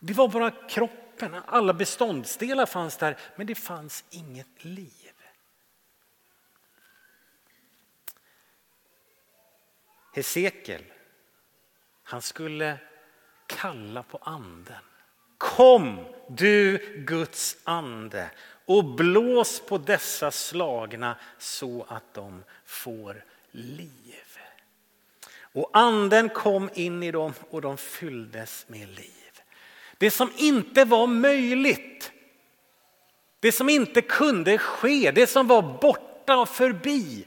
Det 0.00 0.12
var 0.12 0.28
bara 0.28 0.50
kroppen, 0.50 1.34
alla 1.46 1.74
beståndsdelar 1.74 2.66
fanns 2.66 2.96
där 2.96 3.18
men 3.36 3.46
det 3.46 3.54
fanns 3.54 4.04
inget 4.10 4.64
liv. 4.64 5.03
Hesekiel, 10.14 10.82
han 12.02 12.22
skulle 12.22 12.78
kalla 13.46 14.02
på 14.02 14.18
anden. 14.22 14.82
Kom 15.38 16.04
du 16.28 16.78
Guds 17.06 17.56
ande 17.64 18.30
och 18.66 18.84
blås 18.84 19.60
på 19.60 19.78
dessa 19.78 20.30
slagna 20.30 21.16
så 21.38 21.86
att 21.88 22.14
de 22.14 22.44
får 22.64 23.24
liv. 23.50 24.38
Och 25.36 25.70
anden 25.72 26.28
kom 26.28 26.70
in 26.74 27.02
i 27.02 27.10
dem 27.10 27.32
och 27.50 27.60
de 27.60 27.76
fylldes 27.76 28.64
med 28.68 28.88
liv. 28.88 29.40
Det 29.98 30.10
som 30.10 30.32
inte 30.36 30.84
var 30.84 31.06
möjligt, 31.06 32.12
det 33.40 33.52
som 33.52 33.68
inte 33.68 34.02
kunde 34.02 34.58
ske, 34.58 35.10
det 35.10 35.26
som 35.26 35.48
var 35.48 35.78
borta 35.80 36.36
och 36.36 36.48
förbi 36.48 37.26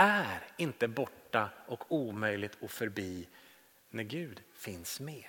är 0.00 0.40
inte 0.56 0.88
borta 0.88 1.48
och 1.66 1.84
omöjligt 1.88 2.56
och 2.60 2.70
förbi 2.70 3.28
när 3.90 4.02
Gud 4.02 4.40
finns 4.58 5.00
med. 5.00 5.24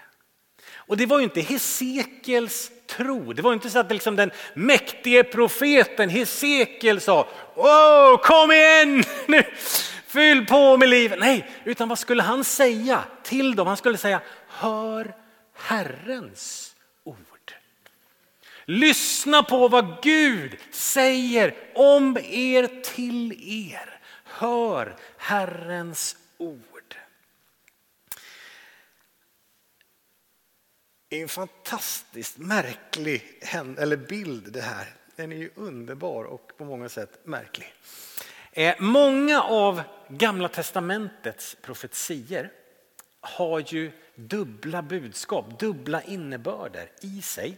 Och 0.73 0.97
det 0.97 1.05
var 1.05 1.17
ju 1.17 1.23
inte 1.23 1.41
Hesekiels 1.41 2.71
tro. 2.87 3.33
Det 3.33 3.41
var 3.41 3.53
inte 3.53 3.69
så 3.69 3.79
att 3.79 3.91
liksom 3.91 4.15
den 4.15 4.31
mäktige 4.53 5.23
profeten 5.23 6.09
Hesekiel 6.09 7.01
sa 7.01 7.27
Åh, 7.55 8.17
kom 8.17 8.51
igen 8.51 9.03
nu, 9.27 9.43
fyll 10.07 10.45
på 10.45 10.77
med 10.77 10.89
livet. 10.89 11.19
Nej, 11.19 11.51
utan 11.63 11.89
vad 11.89 11.99
skulle 11.99 12.23
han 12.23 12.43
säga 12.43 13.03
till 13.23 13.55
dem? 13.55 13.67
Han 13.67 13.77
skulle 13.77 13.97
säga 13.97 14.21
hör 14.47 15.15
Herrens 15.53 16.75
ord. 17.03 17.17
Lyssna 18.65 19.43
på 19.43 19.67
vad 19.67 20.03
Gud 20.03 20.57
säger 20.71 21.55
om 21.75 22.17
er 22.17 22.81
till 22.83 23.33
er. 23.71 24.00
Hör 24.31 24.95
Herrens 25.17 26.17
ord. 26.37 26.95
Det 31.07 31.17
är 31.17 31.21
en 31.21 31.29
fantastiskt 31.29 32.37
märklig 32.37 33.39
eller 33.77 33.97
bild 33.97 34.51
det 34.51 34.61
här. 34.61 34.87
Den 35.15 35.31
är 35.31 35.35
ju 35.35 35.49
underbar 35.55 36.23
och 36.23 36.51
på 36.57 36.65
många 36.65 36.89
sätt 36.89 37.19
märklig. 37.23 37.73
Eh, 38.51 38.75
många 38.79 39.41
av 39.41 39.81
Gamla 40.07 40.47
testamentets 40.47 41.57
profetier 41.61 42.51
har 43.21 43.59
ju 43.73 43.91
dubbla 44.15 44.81
budskap, 44.81 45.59
dubbla 45.59 46.01
innebörder 46.01 46.91
i 47.01 47.21
sig. 47.21 47.57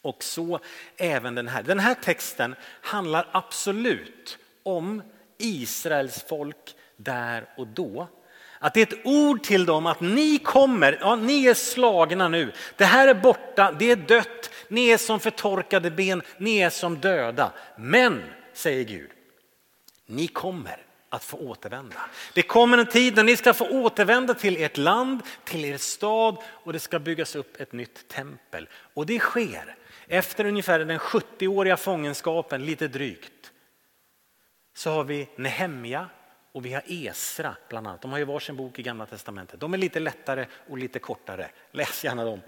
Och 0.00 0.22
så 0.24 0.60
även 0.96 1.34
den 1.34 1.48
här. 1.48 1.62
Den 1.62 1.78
här 1.78 1.94
texten 1.94 2.54
handlar 2.62 3.28
absolut 3.32 4.38
om 4.62 5.02
Israels 5.38 6.24
folk 6.28 6.74
där 6.96 7.48
och 7.56 7.66
då. 7.66 8.08
Att 8.58 8.74
det 8.74 8.80
är 8.80 8.86
ett 8.86 9.06
ord 9.06 9.42
till 9.42 9.66
dem 9.66 9.86
att 9.86 10.00
ni 10.00 10.38
kommer, 10.38 10.98
ja, 11.00 11.16
ni 11.16 11.46
är 11.46 11.54
slagna 11.54 12.28
nu. 12.28 12.52
Det 12.76 12.84
här 12.84 13.08
är 13.08 13.14
borta, 13.14 13.72
det 13.78 13.90
är 13.90 13.96
dött, 13.96 14.50
ni 14.68 14.88
är 14.88 14.98
som 14.98 15.20
förtorkade 15.20 15.90
ben, 15.90 16.22
ni 16.38 16.58
är 16.58 16.70
som 16.70 16.98
döda. 16.98 17.52
Men, 17.76 18.22
säger 18.52 18.84
Gud, 18.84 19.10
ni 20.06 20.26
kommer 20.26 20.84
att 21.08 21.24
få 21.24 21.36
återvända. 21.36 21.96
Det 22.34 22.42
kommer 22.42 22.78
en 22.78 22.86
tid 22.86 23.16
när 23.16 23.24
ni 23.24 23.36
ska 23.36 23.54
få 23.54 23.68
återvända 23.68 24.34
till 24.34 24.62
ert 24.62 24.76
land, 24.76 25.20
till 25.44 25.64
er 25.64 25.76
stad 25.76 26.36
och 26.46 26.72
det 26.72 26.80
ska 26.80 26.98
byggas 26.98 27.36
upp 27.36 27.60
ett 27.60 27.72
nytt 27.72 28.08
tempel. 28.08 28.68
Och 28.94 29.06
det 29.06 29.18
sker 29.18 29.76
efter 30.08 30.44
ungefär 30.44 30.78
den 30.78 30.98
70-åriga 30.98 31.76
fångenskapen, 31.76 32.64
lite 32.64 32.88
drygt. 32.88 33.52
Så 34.78 34.90
har 34.90 35.04
vi 35.04 35.28
Nehemja 35.36 36.06
och 36.52 36.64
vi 36.64 36.72
har 36.72 36.82
Esra 36.86 37.56
bland 37.68 37.86
annat. 37.86 38.02
De 38.02 38.10
har 38.10 38.18
ju 38.18 38.24
varsin 38.24 38.56
bok 38.56 38.78
i 38.78 38.82
Gamla 38.82 39.06
Testamentet. 39.06 39.60
De 39.60 39.74
är 39.74 39.78
lite 39.78 40.00
lättare 40.00 40.46
och 40.70 40.78
lite 40.78 40.98
kortare. 40.98 41.48
Läs 41.72 42.04
gärna 42.04 42.24
dem. 42.24 42.40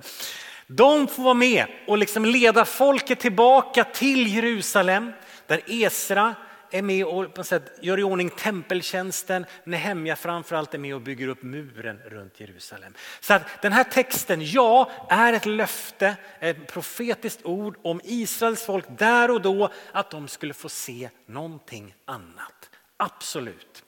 De 0.67 1.07
får 1.07 1.23
vara 1.23 1.35
med 1.35 1.67
och 1.87 1.99
liksom 1.99 2.25
leda 2.25 2.65
folket 2.65 3.21
tillbaka 3.21 3.85
till 3.85 4.35
Jerusalem 4.35 5.13
där 5.47 5.61
Esra 5.67 6.35
är 6.71 6.83
med 6.83 7.05
och 7.05 7.35
på 7.35 7.45
sätt 7.45 7.79
gör 7.81 7.99
i 7.99 8.03
ordning 8.03 8.31
tempeltjänsten. 8.31 9.47
Nehemja 9.65 10.17
framförallt 10.17 10.75
är 10.75 10.79
med 10.79 10.95
och 10.95 11.01
bygger 11.01 11.29
upp 11.29 11.43
muren 11.43 11.99
runt 11.99 12.41
Jerusalem. 12.41 12.95
Så 13.21 13.35
att 13.35 13.63
den 13.63 13.73
här 13.73 13.85
texten, 13.85 14.45
ja, 14.45 14.91
är 15.09 15.33
ett 15.33 15.47
löfte, 15.47 16.17
ett 16.39 16.67
profetiskt 16.67 17.45
ord 17.45 17.77
om 17.83 18.01
Israels 18.05 18.63
folk 18.65 18.85
där 18.89 19.31
och 19.31 19.43
då 19.43 19.71
att 19.93 20.11
de 20.11 20.29
skulle 20.29 20.55
få 20.55 20.69
se 20.69 21.11
någonting 21.27 21.95
annat. 22.05 22.71
Absolut. 22.97 23.85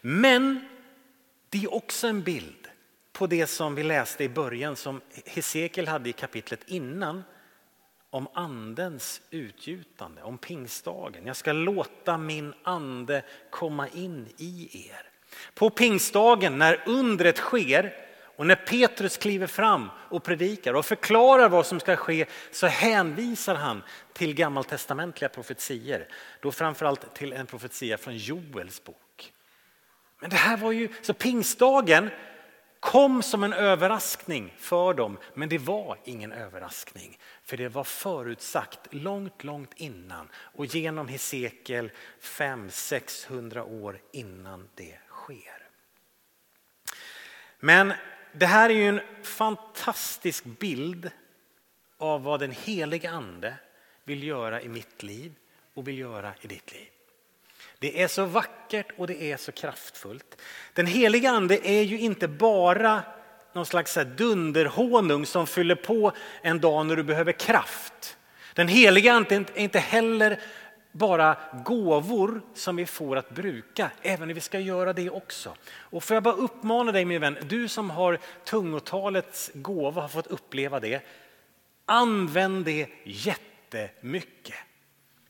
Men 0.00 0.68
det 1.48 1.64
är 1.64 1.74
också 1.74 2.06
en 2.06 2.22
bild 2.22 2.68
på 3.12 3.26
det 3.26 3.46
som 3.46 3.74
vi 3.74 3.82
läste 3.82 4.24
i 4.24 4.28
början 4.28 4.76
som 4.76 5.00
Hesekiel 5.26 5.88
hade 5.88 6.08
i 6.08 6.12
kapitlet 6.12 6.60
innan 6.66 7.22
om 8.16 8.28
andens 8.34 9.20
utgjutande, 9.30 10.22
om 10.22 10.38
pingstdagen. 10.38 11.26
Jag 11.26 11.36
ska 11.36 11.52
låta 11.52 12.18
min 12.18 12.54
ande 12.62 13.22
komma 13.50 13.88
in 13.88 14.28
i 14.36 14.88
er. 14.88 15.02
På 15.54 15.70
pingstdagen 15.70 16.58
när 16.58 16.82
undret 16.86 17.36
sker 17.36 17.94
och 18.36 18.46
när 18.46 18.54
Petrus 18.54 19.16
kliver 19.16 19.46
fram 19.46 19.90
och 20.10 20.24
predikar 20.24 20.74
och 20.74 20.86
förklarar 20.86 21.48
vad 21.48 21.66
som 21.66 21.80
ska 21.80 21.96
ske 21.96 22.26
så 22.52 22.66
hänvisar 22.66 23.54
han 23.54 23.82
till 24.12 24.34
gammaltestamentliga 24.34 25.28
profetier. 25.28 26.08
Då 26.40 26.52
framförallt 26.52 27.14
till 27.14 27.32
en 27.32 27.46
profetia 27.46 27.98
från 27.98 28.16
Joels 28.16 28.84
bok. 28.84 29.32
Men 30.20 30.30
det 30.30 30.36
här 30.36 30.56
var 30.56 30.72
ju, 30.72 30.88
så 31.02 31.14
pingstdagen 31.14 32.10
kom 32.80 33.22
som 33.22 33.44
en 33.44 33.52
överraskning 33.52 34.54
för 34.58 34.94
dem, 34.94 35.18
men 35.34 35.48
det 35.48 35.58
var 35.58 35.98
ingen 36.04 36.32
överraskning. 36.32 37.18
För 37.42 37.56
det 37.56 37.68
var 37.68 37.84
förutsagt 37.84 38.94
långt, 38.94 39.44
långt 39.44 39.72
innan 39.76 40.28
och 40.34 40.66
genom 40.66 41.08
Hesekiel 41.08 41.90
500-600 42.20 43.82
år 43.82 44.00
innan 44.12 44.68
det 44.74 44.98
sker. 45.08 45.68
Men 47.60 47.92
det 48.32 48.46
här 48.46 48.70
är 48.70 48.74
ju 48.74 48.88
en 48.88 49.00
fantastisk 49.22 50.44
bild 50.44 51.10
av 51.98 52.22
vad 52.22 52.40
den 52.40 52.50
helige 52.50 53.10
ande 53.10 53.54
vill 54.04 54.22
göra 54.22 54.62
i 54.62 54.68
mitt 54.68 55.02
liv 55.02 55.34
och 55.74 55.88
vill 55.88 55.98
göra 55.98 56.34
i 56.40 56.46
ditt 56.46 56.72
liv. 56.72 56.88
Det 57.78 58.02
är 58.02 58.08
så 58.08 58.24
vackert 58.24 58.86
och 58.96 59.06
det 59.06 59.22
är 59.22 59.36
så 59.36 59.52
kraftfullt. 59.52 60.42
Den 60.72 60.86
heliga 60.86 61.30
ande 61.30 61.68
är 61.68 61.82
ju 61.82 61.98
inte 61.98 62.28
bara 62.28 63.02
någon 63.52 63.66
slags 63.66 63.98
dunderhonung 64.16 65.26
som 65.26 65.46
fyller 65.46 65.74
på 65.74 66.12
en 66.42 66.60
dag 66.60 66.86
när 66.86 66.96
du 66.96 67.02
behöver 67.02 67.32
kraft. 67.32 68.16
Den 68.54 68.68
heliga 68.68 69.12
ande 69.12 69.34
är 69.34 69.58
inte 69.58 69.78
heller 69.78 70.40
bara 70.92 71.36
gåvor 71.64 72.42
som 72.54 72.76
vi 72.76 72.86
får 72.86 73.16
att 73.16 73.30
bruka, 73.30 73.90
även 74.02 74.28
när 74.28 74.34
vi 74.34 74.40
ska 74.40 74.60
göra 74.60 74.92
det 74.92 75.10
också. 75.10 75.56
Och 75.74 76.04
får 76.04 76.14
jag 76.14 76.22
bara 76.22 76.34
uppmana 76.34 76.92
dig 76.92 77.04
min 77.04 77.20
vän, 77.20 77.38
du 77.42 77.68
som 77.68 77.90
har 77.90 78.18
tungotalets 78.44 79.50
gåva 79.54 80.02
har 80.02 80.08
fått 80.08 80.26
uppleva 80.26 80.80
det. 80.80 81.00
Använd 81.86 82.64
det 82.64 82.88
jättemycket. 83.04 84.54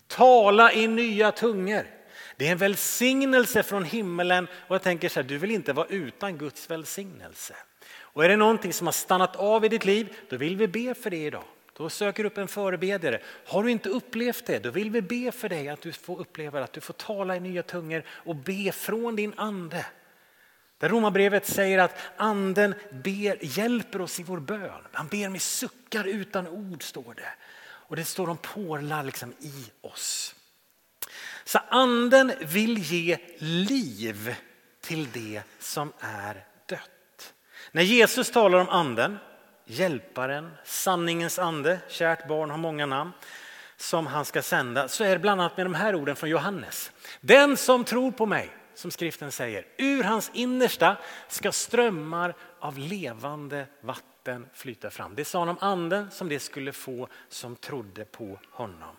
Tala 0.07 0.73
i 0.73 0.89
nya 0.89 1.33
tungor. 1.33 1.96
Det 2.37 2.47
är 2.47 2.53
en 2.53 2.59
välsignelse 2.59 3.63
från 3.63 3.85
himmelen 3.85 4.49
och 4.69 4.75
jag 4.75 4.83
tänker 4.83 5.09
så 5.09 5.21
här, 5.21 5.29
du 5.29 5.39
vill 5.39 5.51
inte 5.51 5.73
vara 5.73 5.87
utan 5.87 6.39
Guds 6.39 6.71
välsignelse. 6.71 7.55
Och 7.99 8.25
är 8.25 8.29
det 8.29 8.37
någonting 8.37 8.73
som 8.73 8.87
har 8.87 8.93
stannat 8.93 9.37
av 9.37 9.65
i 9.65 9.69
ditt 9.69 9.85
liv, 9.85 10.17
då 10.29 10.37
vill 10.37 10.57
vi 10.57 10.69
be 10.69 10.95
för 10.95 11.11
det 11.11 11.25
idag. 11.25 11.45
Då 11.77 11.91
söker 11.91 12.23
du 12.23 12.27
upp 12.27 12.39
en 12.39 12.49
förebedjare. 12.49 13.21
Har 13.47 13.63
du 13.63 13.71
inte 13.71 13.89
upplevt 13.89 14.47
det, 14.47 14.59
då 14.59 14.71
vill 14.71 14.91
vi 14.91 15.03
be 15.03 15.33
för 15.33 15.49
dig 15.49 15.69
att 15.69 15.81
du 15.81 15.93
får 15.93 16.21
uppleva 16.21 16.63
att 16.63 16.73
du 16.73 16.81
får 16.81 16.95
tala 16.95 17.37
i 17.37 17.41
nya 17.41 17.63
tungor 17.63 18.03
och 18.09 18.37
be 18.37 18.73
från 18.73 19.17
din 19.17 19.35
ande. 19.37 19.87
Där 20.79 20.89
Romarbrevet 20.89 21.47
säger 21.47 21.79
att 21.79 21.99
anden 22.17 22.75
ber, 22.91 23.59
hjälper 23.59 24.01
oss 24.01 24.21
i 24.21 24.23
vår 24.23 24.41
bön. 24.41 24.83
Han 24.93 25.09
ber 25.09 25.29
med 25.29 25.43
suckar 25.43 26.05
utan 26.05 26.49
ord 26.49 26.83
står 26.83 27.15
det. 27.15 27.33
Och 27.59 27.97
det 27.97 28.05
står 28.05 28.27
de 28.27 28.37
porlar 28.37 29.03
liksom 29.03 29.33
i 29.41 29.71
oss. 29.81 30.36
Så 31.47 31.59
anden 31.69 32.33
vill 32.41 32.79
ge 32.79 33.19
liv 33.39 34.35
till 34.81 35.09
det 35.13 35.43
som 35.59 35.93
är 36.01 36.45
dött. 36.69 37.35
När 37.73 37.83
Jesus 37.83 38.31
talar 38.31 38.59
om 38.59 38.69
anden, 38.69 39.19
hjälparen, 39.65 40.51
sanningens 40.65 41.39
ande, 41.39 41.81
kärt 41.89 42.29
barn 42.29 42.51
har 42.51 42.59
många 42.59 42.87
namn, 42.87 43.13
som 43.77 44.07
han 44.07 44.25
ska 44.25 44.43
sända 44.43 44.89
så 44.89 45.05
är 45.05 45.11
det 45.11 45.19
bland 45.19 45.41
annat 45.41 45.57
med 45.57 45.67
de 45.67 45.75
här 45.75 45.95
orden 45.95 46.17
från 46.17 46.31
Johannes. 46.31 46.93
Den 47.21 47.57
som 47.57 47.85
tror 47.85 48.13
på 48.13 48.27
mig, 48.27 48.51
som 48.75 48.91
skriften 48.91 49.33
säger, 49.33 49.67
ur 49.79 50.03
hans 50.03 50.31
innersta 50.35 50.97
ska 51.29 51.53
strömmar 51.53 52.35
av 52.61 52.79
levande 52.79 53.67
vatten 53.81 54.49
flyta 54.55 54.91
fram. 54.91 55.15
Det 55.15 55.25
sa 55.25 55.39
han 55.39 55.49
om 55.49 55.59
anden 55.61 56.11
som 56.11 56.29
det 56.29 56.41
skulle 56.41 56.73
få 56.73 57.09
som 57.29 57.57
trodde 57.57 58.05
på 58.05 58.39
honom. 58.51 58.97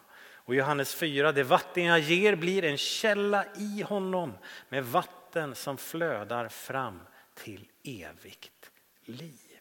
Och 0.47 0.55
Johannes 0.55 0.95
4, 0.95 1.31
det 1.31 1.43
vatten 1.43 1.83
jag 1.83 1.99
ger 1.99 2.35
blir 2.35 2.63
en 2.63 2.77
källa 2.77 3.45
i 3.55 3.81
honom 3.81 4.33
med 4.69 4.85
vatten 4.85 5.55
som 5.55 5.77
flödar 5.77 6.49
fram 6.49 6.99
till 7.33 7.67
evigt 7.83 8.71
liv. 9.05 9.59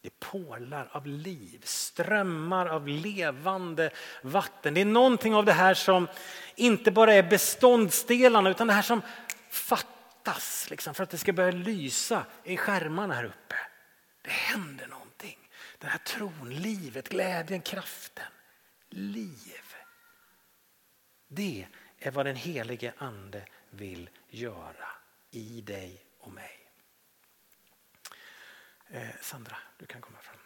Det 0.00 0.20
pålar 0.20 0.88
av 0.92 1.06
liv, 1.06 1.60
strömmar 1.64 2.66
av 2.66 2.88
levande 2.88 3.90
vatten. 4.22 4.74
Det 4.74 4.80
är 4.80 4.84
någonting 4.84 5.34
av 5.34 5.44
det 5.44 5.52
här 5.52 5.74
som 5.74 6.08
inte 6.54 6.90
bara 6.90 7.14
är 7.14 7.22
beståndsdelarna 7.22 8.50
utan 8.50 8.66
det 8.66 8.72
här 8.72 8.82
som 8.82 9.02
fattas 9.50 10.70
liksom, 10.70 10.94
för 10.94 11.02
att 11.02 11.10
det 11.10 11.18
ska 11.18 11.32
börja 11.32 11.50
lysa 11.50 12.24
i 12.44 12.56
skärmarna 12.56 13.14
här 13.14 13.24
uppe. 13.24 13.56
Det 14.22 14.30
händer 14.30 14.86
någonting. 14.86 15.38
Den 15.78 15.90
här 15.90 15.98
tron, 15.98 16.54
livet, 16.54 17.08
glädjen, 17.08 17.60
kraften. 17.60 18.24
Liv. 18.96 19.62
Det 21.28 21.66
är 21.98 22.10
vad 22.10 22.26
den 22.26 22.36
helige 22.36 22.92
ande 22.98 23.46
vill 23.70 24.10
göra 24.28 24.88
i 25.30 25.60
dig 25.60 26.04
och 26.18 26.32
mig. 26.32 26.70
Eh, 28.88 29.08
Sandra, 29.20 29.56
du 29.78 29.86
kan 29.86 30.00
komma 30.00 30.18
fram. 30.18 30.36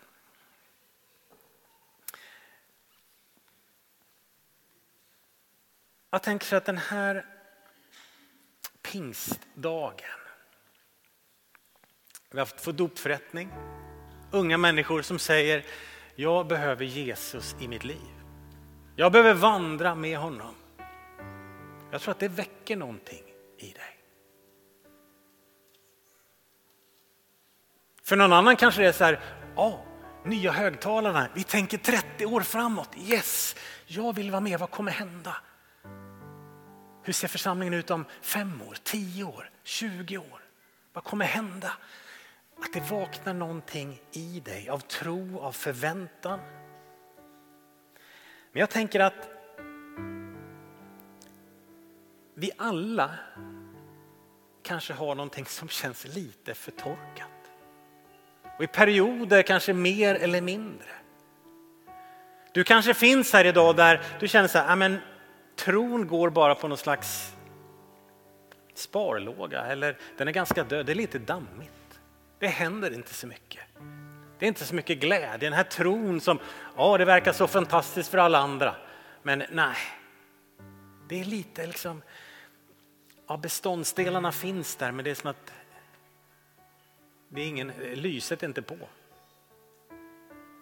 Jag 6.11 6.22
tänker 6.22 6.46
så 6.46 6.56
att 6.56 6.64
den 6.64 6.78
här 6.78 7.26
pingstdagen. 8.82 10.18
Vi 12.30 12.38
har 12.38 12.46
fått 12.46 12.76
dopförrättning. 12.76 13.52
Unga 14.32 14.58
människor 14.58 15.02
som 15.02 15.18
säger 15.18 15.64
jag 16.14 16.46
behöver 16.46 16.84
Jesus 16.84 17.56
i 17.61 17.68
mitt 17.68 17.84
liv. 17.84 18.17
Jag 19.00 19.12
behöver 19.12 19.34
vandra 19.34 19.94
med 19.94 20.18
honom. 20.18 20.54
Jag 21.90 22.00
tror 22.00 22.12
att 22.12 22.18
det 22.18 22.28
väcker 22.28 22.76
någonting 22.76 23.22
i 23.58 23.72
dig. 23.72 23.98
För 28.04 28.16
någon 28.16 28.32
annan 28.32 28.56
kanske 28.56 28.82
det 28.82 28.88
är 28.88 28.92
så 28.92 29.04
här, 29.04 29.20
ja, 29.56 29.84
nya 30.24 30.52
högtalarna, 30.52 31.28
vi 31.34 31.44
tänker 31.44 31.78
30 31.78 32.26
år 32.26 32.40
framåt, 32.40 32.88
yes, 32.98 33.56
jag 33.87 34.14
vill 34.14 34.30
vara 34.30 34.40
med, 34.40 34.58
vad 34.58 34.70
kommer 34.70 34.92
hända? 34.92 35.37
Hur 37.02 37.12
ser 37.12 37.28
församlingen 37.28 37.74
ut 37.74 37.90
om 37.90 38.04
fem 38.22 38.62
år, 38.68 38.76
tio 38.82 39.24
år, 39.24 39.50
20 39.62 40.18
år? 40.18 40.42
Vad 40.92 41.04
kommer 41.04 41.24
hända? 41.24 41.72
Att 42.61 42.72
det 42.72 42.90
vaknar 42.90 43.34
någonting 43.34 44.00
i 44.12 44.40
dig 44.40 44.68
av 44.68 44.78
tro, 44.78 45.40
av 45.40 45.52
förväntan. 45.52 46.40
Men 48.59 48.61
jag 48.61 48.71
tänker 48.71 49.01
att 49.01 49.29
vi 52.35 52.51
alla 52.57 53.11
kanske 54.62 54.92
har 54.92 55.14
någonting 55.14 55.47
som 55.47 55.68
känns 55.68 56.07
lite 56.14 56.55
förtorkat. 56.55 57.51
Och 58.57 58.64
i 58.64 58.66
perioder 58.66 59.42
kanske 59.42 59.73
mer 59.73 60.14
eller 60.14 60.40
mindre. 60.40 60.88
Du 62.53 62.64
kanske 62.64 62.94
finns 62.94 63.33
här 63.33 63.44
idag 63.44 63.77
där 63.77 64.03
du 64.21 64.29
känner 64.29 64.49
så 64.49 64.59
här, 64.59 64.73
ah, 64.73 64.77
men 64.77 64.99
tron 65.57 66.07
går 66.07 66.31
bara 66.31 66.55
på 66.55 66.68
någon 66.68 66.79
slags 66.79 67.37
sparlåga 68.75 69.66
eller 69.66 69.99
den 70.16 70.29
är 70.29 70.33
ganska 70.33 70.64
död, 70.64 70.87
det 70.87 70.92
är 70.92 70.97
lite 70.97 71.18
dammigt. 71.18 72.01
Det 72.38 72.47
händer 72.47 72.94
inte 72.94 73.14
så 73.14 73.27
mycket. 73.27 73.62
Det 74.38 74.46
är 74.46 74.48
inte 74.48 74.64
så 74.64 74.74
mycket 74.74 74.98
glädje, 74.98 75.37
den 75.37 75.53
här 75.53 75.64
tron 75.64 76.20
som, 76.20 76.38
ja 76.77 76.98
det 76.98 77.05
verkar 77.05 77.33
så 77.33 77.46
fantastiskt 77.46 78.11
för 78.11 78.18
alla 78.18 78.38
andra. 78.38 78.74
Men 79.22 79.42
nej, 79.51 79.77
det 81.09 81.20
är 81.20 81.24
lite 81.24 81.66
liksom, 81.66 82.03
ja 83.29 83.37
beståndsdelarna 83.37 84.33
finns 84.33 84.77
där 84.77 84.92
men 84.92 85.05
det 85.05 85.11
är 85.11 85.14
som 85.14 85.31
att 85.31 85.53
det 87.29 87.40
är 87.40 87.46
ingen, 87.46 87.72
lyset 87.94 88.42
är 88.42 88.46
inte 88.46 88.62
på. 88.62 88.77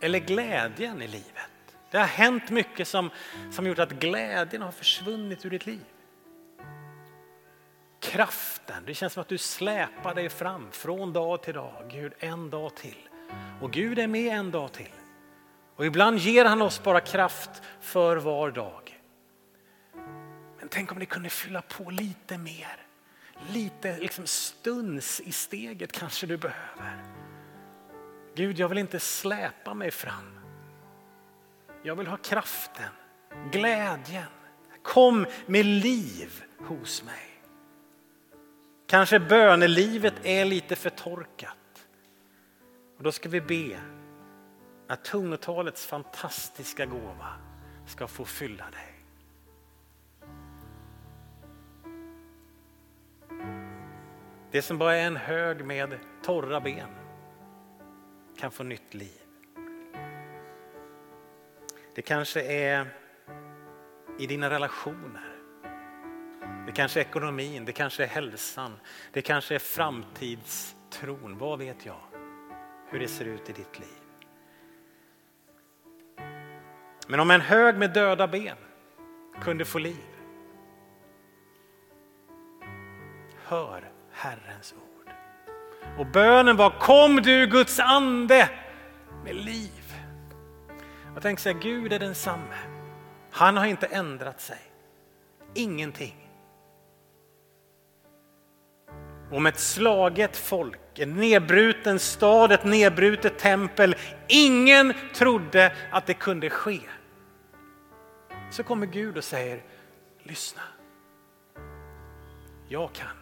Eller 0.01 0.19
glädjen 0.19 1.03
i 1.03 1.09
livet. 1.09 1.51
Det 1.91 1.99
har 1.99 2.07
hänt 2.07 2.51
mycket 2.51 2.89
som, 2.89 3.11
som 3.53 3.67
gjort 3.67 3.79
att 3.79 3.93
glädjen 3.93 4.63
har 4.63 4.73
försvunnit 4.73 5.45
ur 5.45 5.51
ditt 5.51 5.67
liv. 5.67 5.85
Kraften, 8.01 8.83
det 8.87 8.95
känns 8.95 9.13
som 9.13 9.21
att 9.21 9.29
du 9.29 9.39
släpar 9.39 10.15
dig 10.15 10.29
fram 10.29 10.73
från 10.73 11.13
dag 11.13 11.43
till 11.43 11.55
dag. 11.55 11.91
Gud, 11.91 12.13
en 12.19 12.51
dag 12.51 12.75
till. 12.75 13.09
Och 13.61 13.73
Gud 13.73 13.99
är 13.99 14.07
med 14.07 14.39
en 14.39 14.51
dag 14.51 14.73
till. 14.73 14.93
Och 15.77 15.87
ibland 15.87 16.19
ger 16.19 16.45
han 16.45 16.63
oss 16.63 16.83
bara 16.83 17.01
kraft 17.01 17.63
för 17.81 18.17
var 18.17 18.51
dag. 18.51 19.01
Men 20.59 20.69
tänk 20.69 20.93
om 20.93 20.99
det 20.99 21.07
kunde 21.07 21.29
fylla 21.29 21.63
på 21.63 21.91
lite 21.91 22.39
mer. 22.39 22.87
Lite 23.53 23.99
liksom 23.99 24.27
stuns 24.27 25.21
i 25.21 25.33
steget 25.33 25.93
kanske 25.93 26.27
du 26.27 26.37
behöver. 26.37 27.05
Gud, 28.35 28.59
jag 28.59 28.69
vill 28.69 28.79
inte 28.79 29.01
släpa 29.01 29.75
mig 29.75 29.91
fram. 29.91 30.39
Jag 31.83 31.97
vill 31.97 32.07
ha 32.07 32.17
kraften, 32.17 32.91
glädjen. 33.53 34.27
Kom 34.83 35.27
med 35.47 35.65
liv 35.67 36.45
hos 36.59 37.05
mig. 37.05 37.43
Kanske 38.87 39.21
bönelivet 39.21 40.15
är 40.23 40.45
lite 40.45 40.77
förtorkat. 40.77 41.57
Och 42.97 43.03
då 43.03 43.13
ska 43.13 43.29
vi 43.29 43.41
be 43.41 43.81
att 44.89 45.05
tungotalets 45.05 45.87
fantastiska 45.87 46.87
gåva 46.87 47.33
ska 47.87 48.07
få 48.07 48.25
fylla 48.25 48.65
dig. 48.71 48.93
Det 54.51 54.63
som 54.63 54.79
bara 54.79 54.97
är 54.97 55.07
en 55.07 55.17
hög 55.17 55.65
med 55.65 55.99
torra 56.23 56.61
ben 56.61 56.89
kan 58.39 58.51
få 58.51 58.63
nytt 58.63 58.95
liv. 58.95 59.21
Det 61.95 62.03
kanske 62.03 62.43
är 62.43 62.87
i 64.19 64.27
dina 64.27 64.51
relationer. 64.51 65.33
Det 66.67 66.73
kanske 66.73 67.01
är 67.01 67.05
ekonomin, 67.05 67.65
det 67.65 67.73
kanske 67.73 68.03
är 68.03 68.09
hälsan, 68.09 68.77
det 69.13 69.23
kanske 69.23 69.55
är 69.55 69.59
framtidstron. 69.59 71.39
Vad 71.39 71.59
vet 71.59 71.87
jag? 71.87 72.16
Hur 72.89 72.99
det 72.99 73.09
ser 73.09 73.25
ut 73.25 73.51
i 73.51 73.53
ditt 73.53 73.79
liv. 73.79 73.89
Men 77.09 77.21
om 77.21 77.31
en 77.31 77.41
hög 77.41 77.77
med 77.77 77.93
döda 77.93 78.29
ben 78.29 78.57
kunde 79.41 79.65
få 79.65 79.79
liv. 79.79 80.07
Hör 83.45 83.91
Herrens 84.13 84.73
ord. 84.73 85.11
Och 85.99 86.07
bönen 86.07 86.57
var 86.57 86.71
kom 86.71 87.17
du 87.17 87.47
Guds 87.47 87.81
ande 87.81 88.51
med 89.25 89.35
liv. 89.35 89.95
Jag 91.15 91.23
tänker 91.23 91.43
så 91.43 91.49
här, 91.49 91.59
Gud 91.61 91.93
är 91.93 91.99
densamme. 91.99 92.57
Han 93.31 93.57
har 93.57 93.67
inte 93.67 93.87
ändrat 93.87 94.41
sig. 94.41 94.61
Ingenting. 95.55 96.26
Om 99.31 99.47
ett 99.47 99.59
slaget 99.59 100.37
folk, 100.37 100.99
en 100.99 101.15
nedbruten 101.15 101.99
stad, 101.99 102.53
ett 102.53 102.65
nedbrutet 102.65 103.39
tempel. 103.39 103.97
Ingen 104.29 104.95
trodde 105.15 105.73
att 105.91 106.07
det 106.07 106.15
kunde 106.15 106.51
ske. 106.51 106.81
Så 108.51 108.63
kommer 108.63 108.87
Gud 108.87 109.17
och 109.17 109.25
säger, 109.25 109.63
lyssna. 110.23 110.63
Jag 112.69 112.93
kan. 112.93 113.17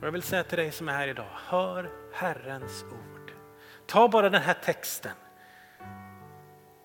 Och 0.00 0.06
jag 0.06 0.12
vill 0.12 0.22
säga 0.22 0.44
till 0.44 0.58
dig 0.58 0.72
som 0.72 0.88
är 0.88 0.92
här 0.92 1.08
idag, 1.08 1.28
hör 1.46 1.90
Herrens 2.12 2.84
ord. 2.84 3.32
Ta 3.86 4.08
bara 4.08 4.30
den 4.30 4.42
här 4.42 4.56
texten. 4.64 5.12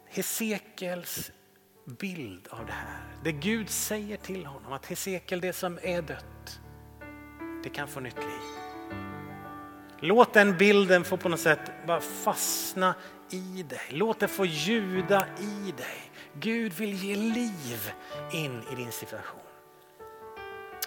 Hesekels 0.07 1.31
bild 1.85 2.47
av 2.49 2.65
det 2.65 2.71
här. 2.71 3.03
Det 3.23 3.31
Gud 3.31 3.69
säger 3.69 4.17
till 4.17 4.45
honom 4.45 4.73
att 4.73 4.85
Hesekiel, 4.85 5.41
det 5.41 5.53
som 5.53 5.79
är 5.83 6.01
dött, 6.01 6.61
det 7.63 7.69
kan 7.69 7.87
få 7.87 7.99
nytt 7.99 8.17
liv. 8.17 8.59
Låt 9.99 10.33
den 10.33 10.57
bilden 10.57 11.03
få 11.03 11.17
på 11.17 11.29
något 11.29 11.39
sätt 11.39 11.71
bara 11.87 12.01
fastna 12.01 12.95
i 13.29 13.63
dig. 13.63 13.81
Låt 13.89 14.19
det 14.19 14.27
få 14.27 14.45
ljuda 14.45 15.25
i 15.39 15.71
dig. 15.77 16.11
Gud 16.33 16.73
vill 16.73 16.93
ge 16.93 17.15
liv 17.15 17.91
in 18.33 18.63
i 18.71 18.75
din 18.75 18.91
situation. 18.91 19.48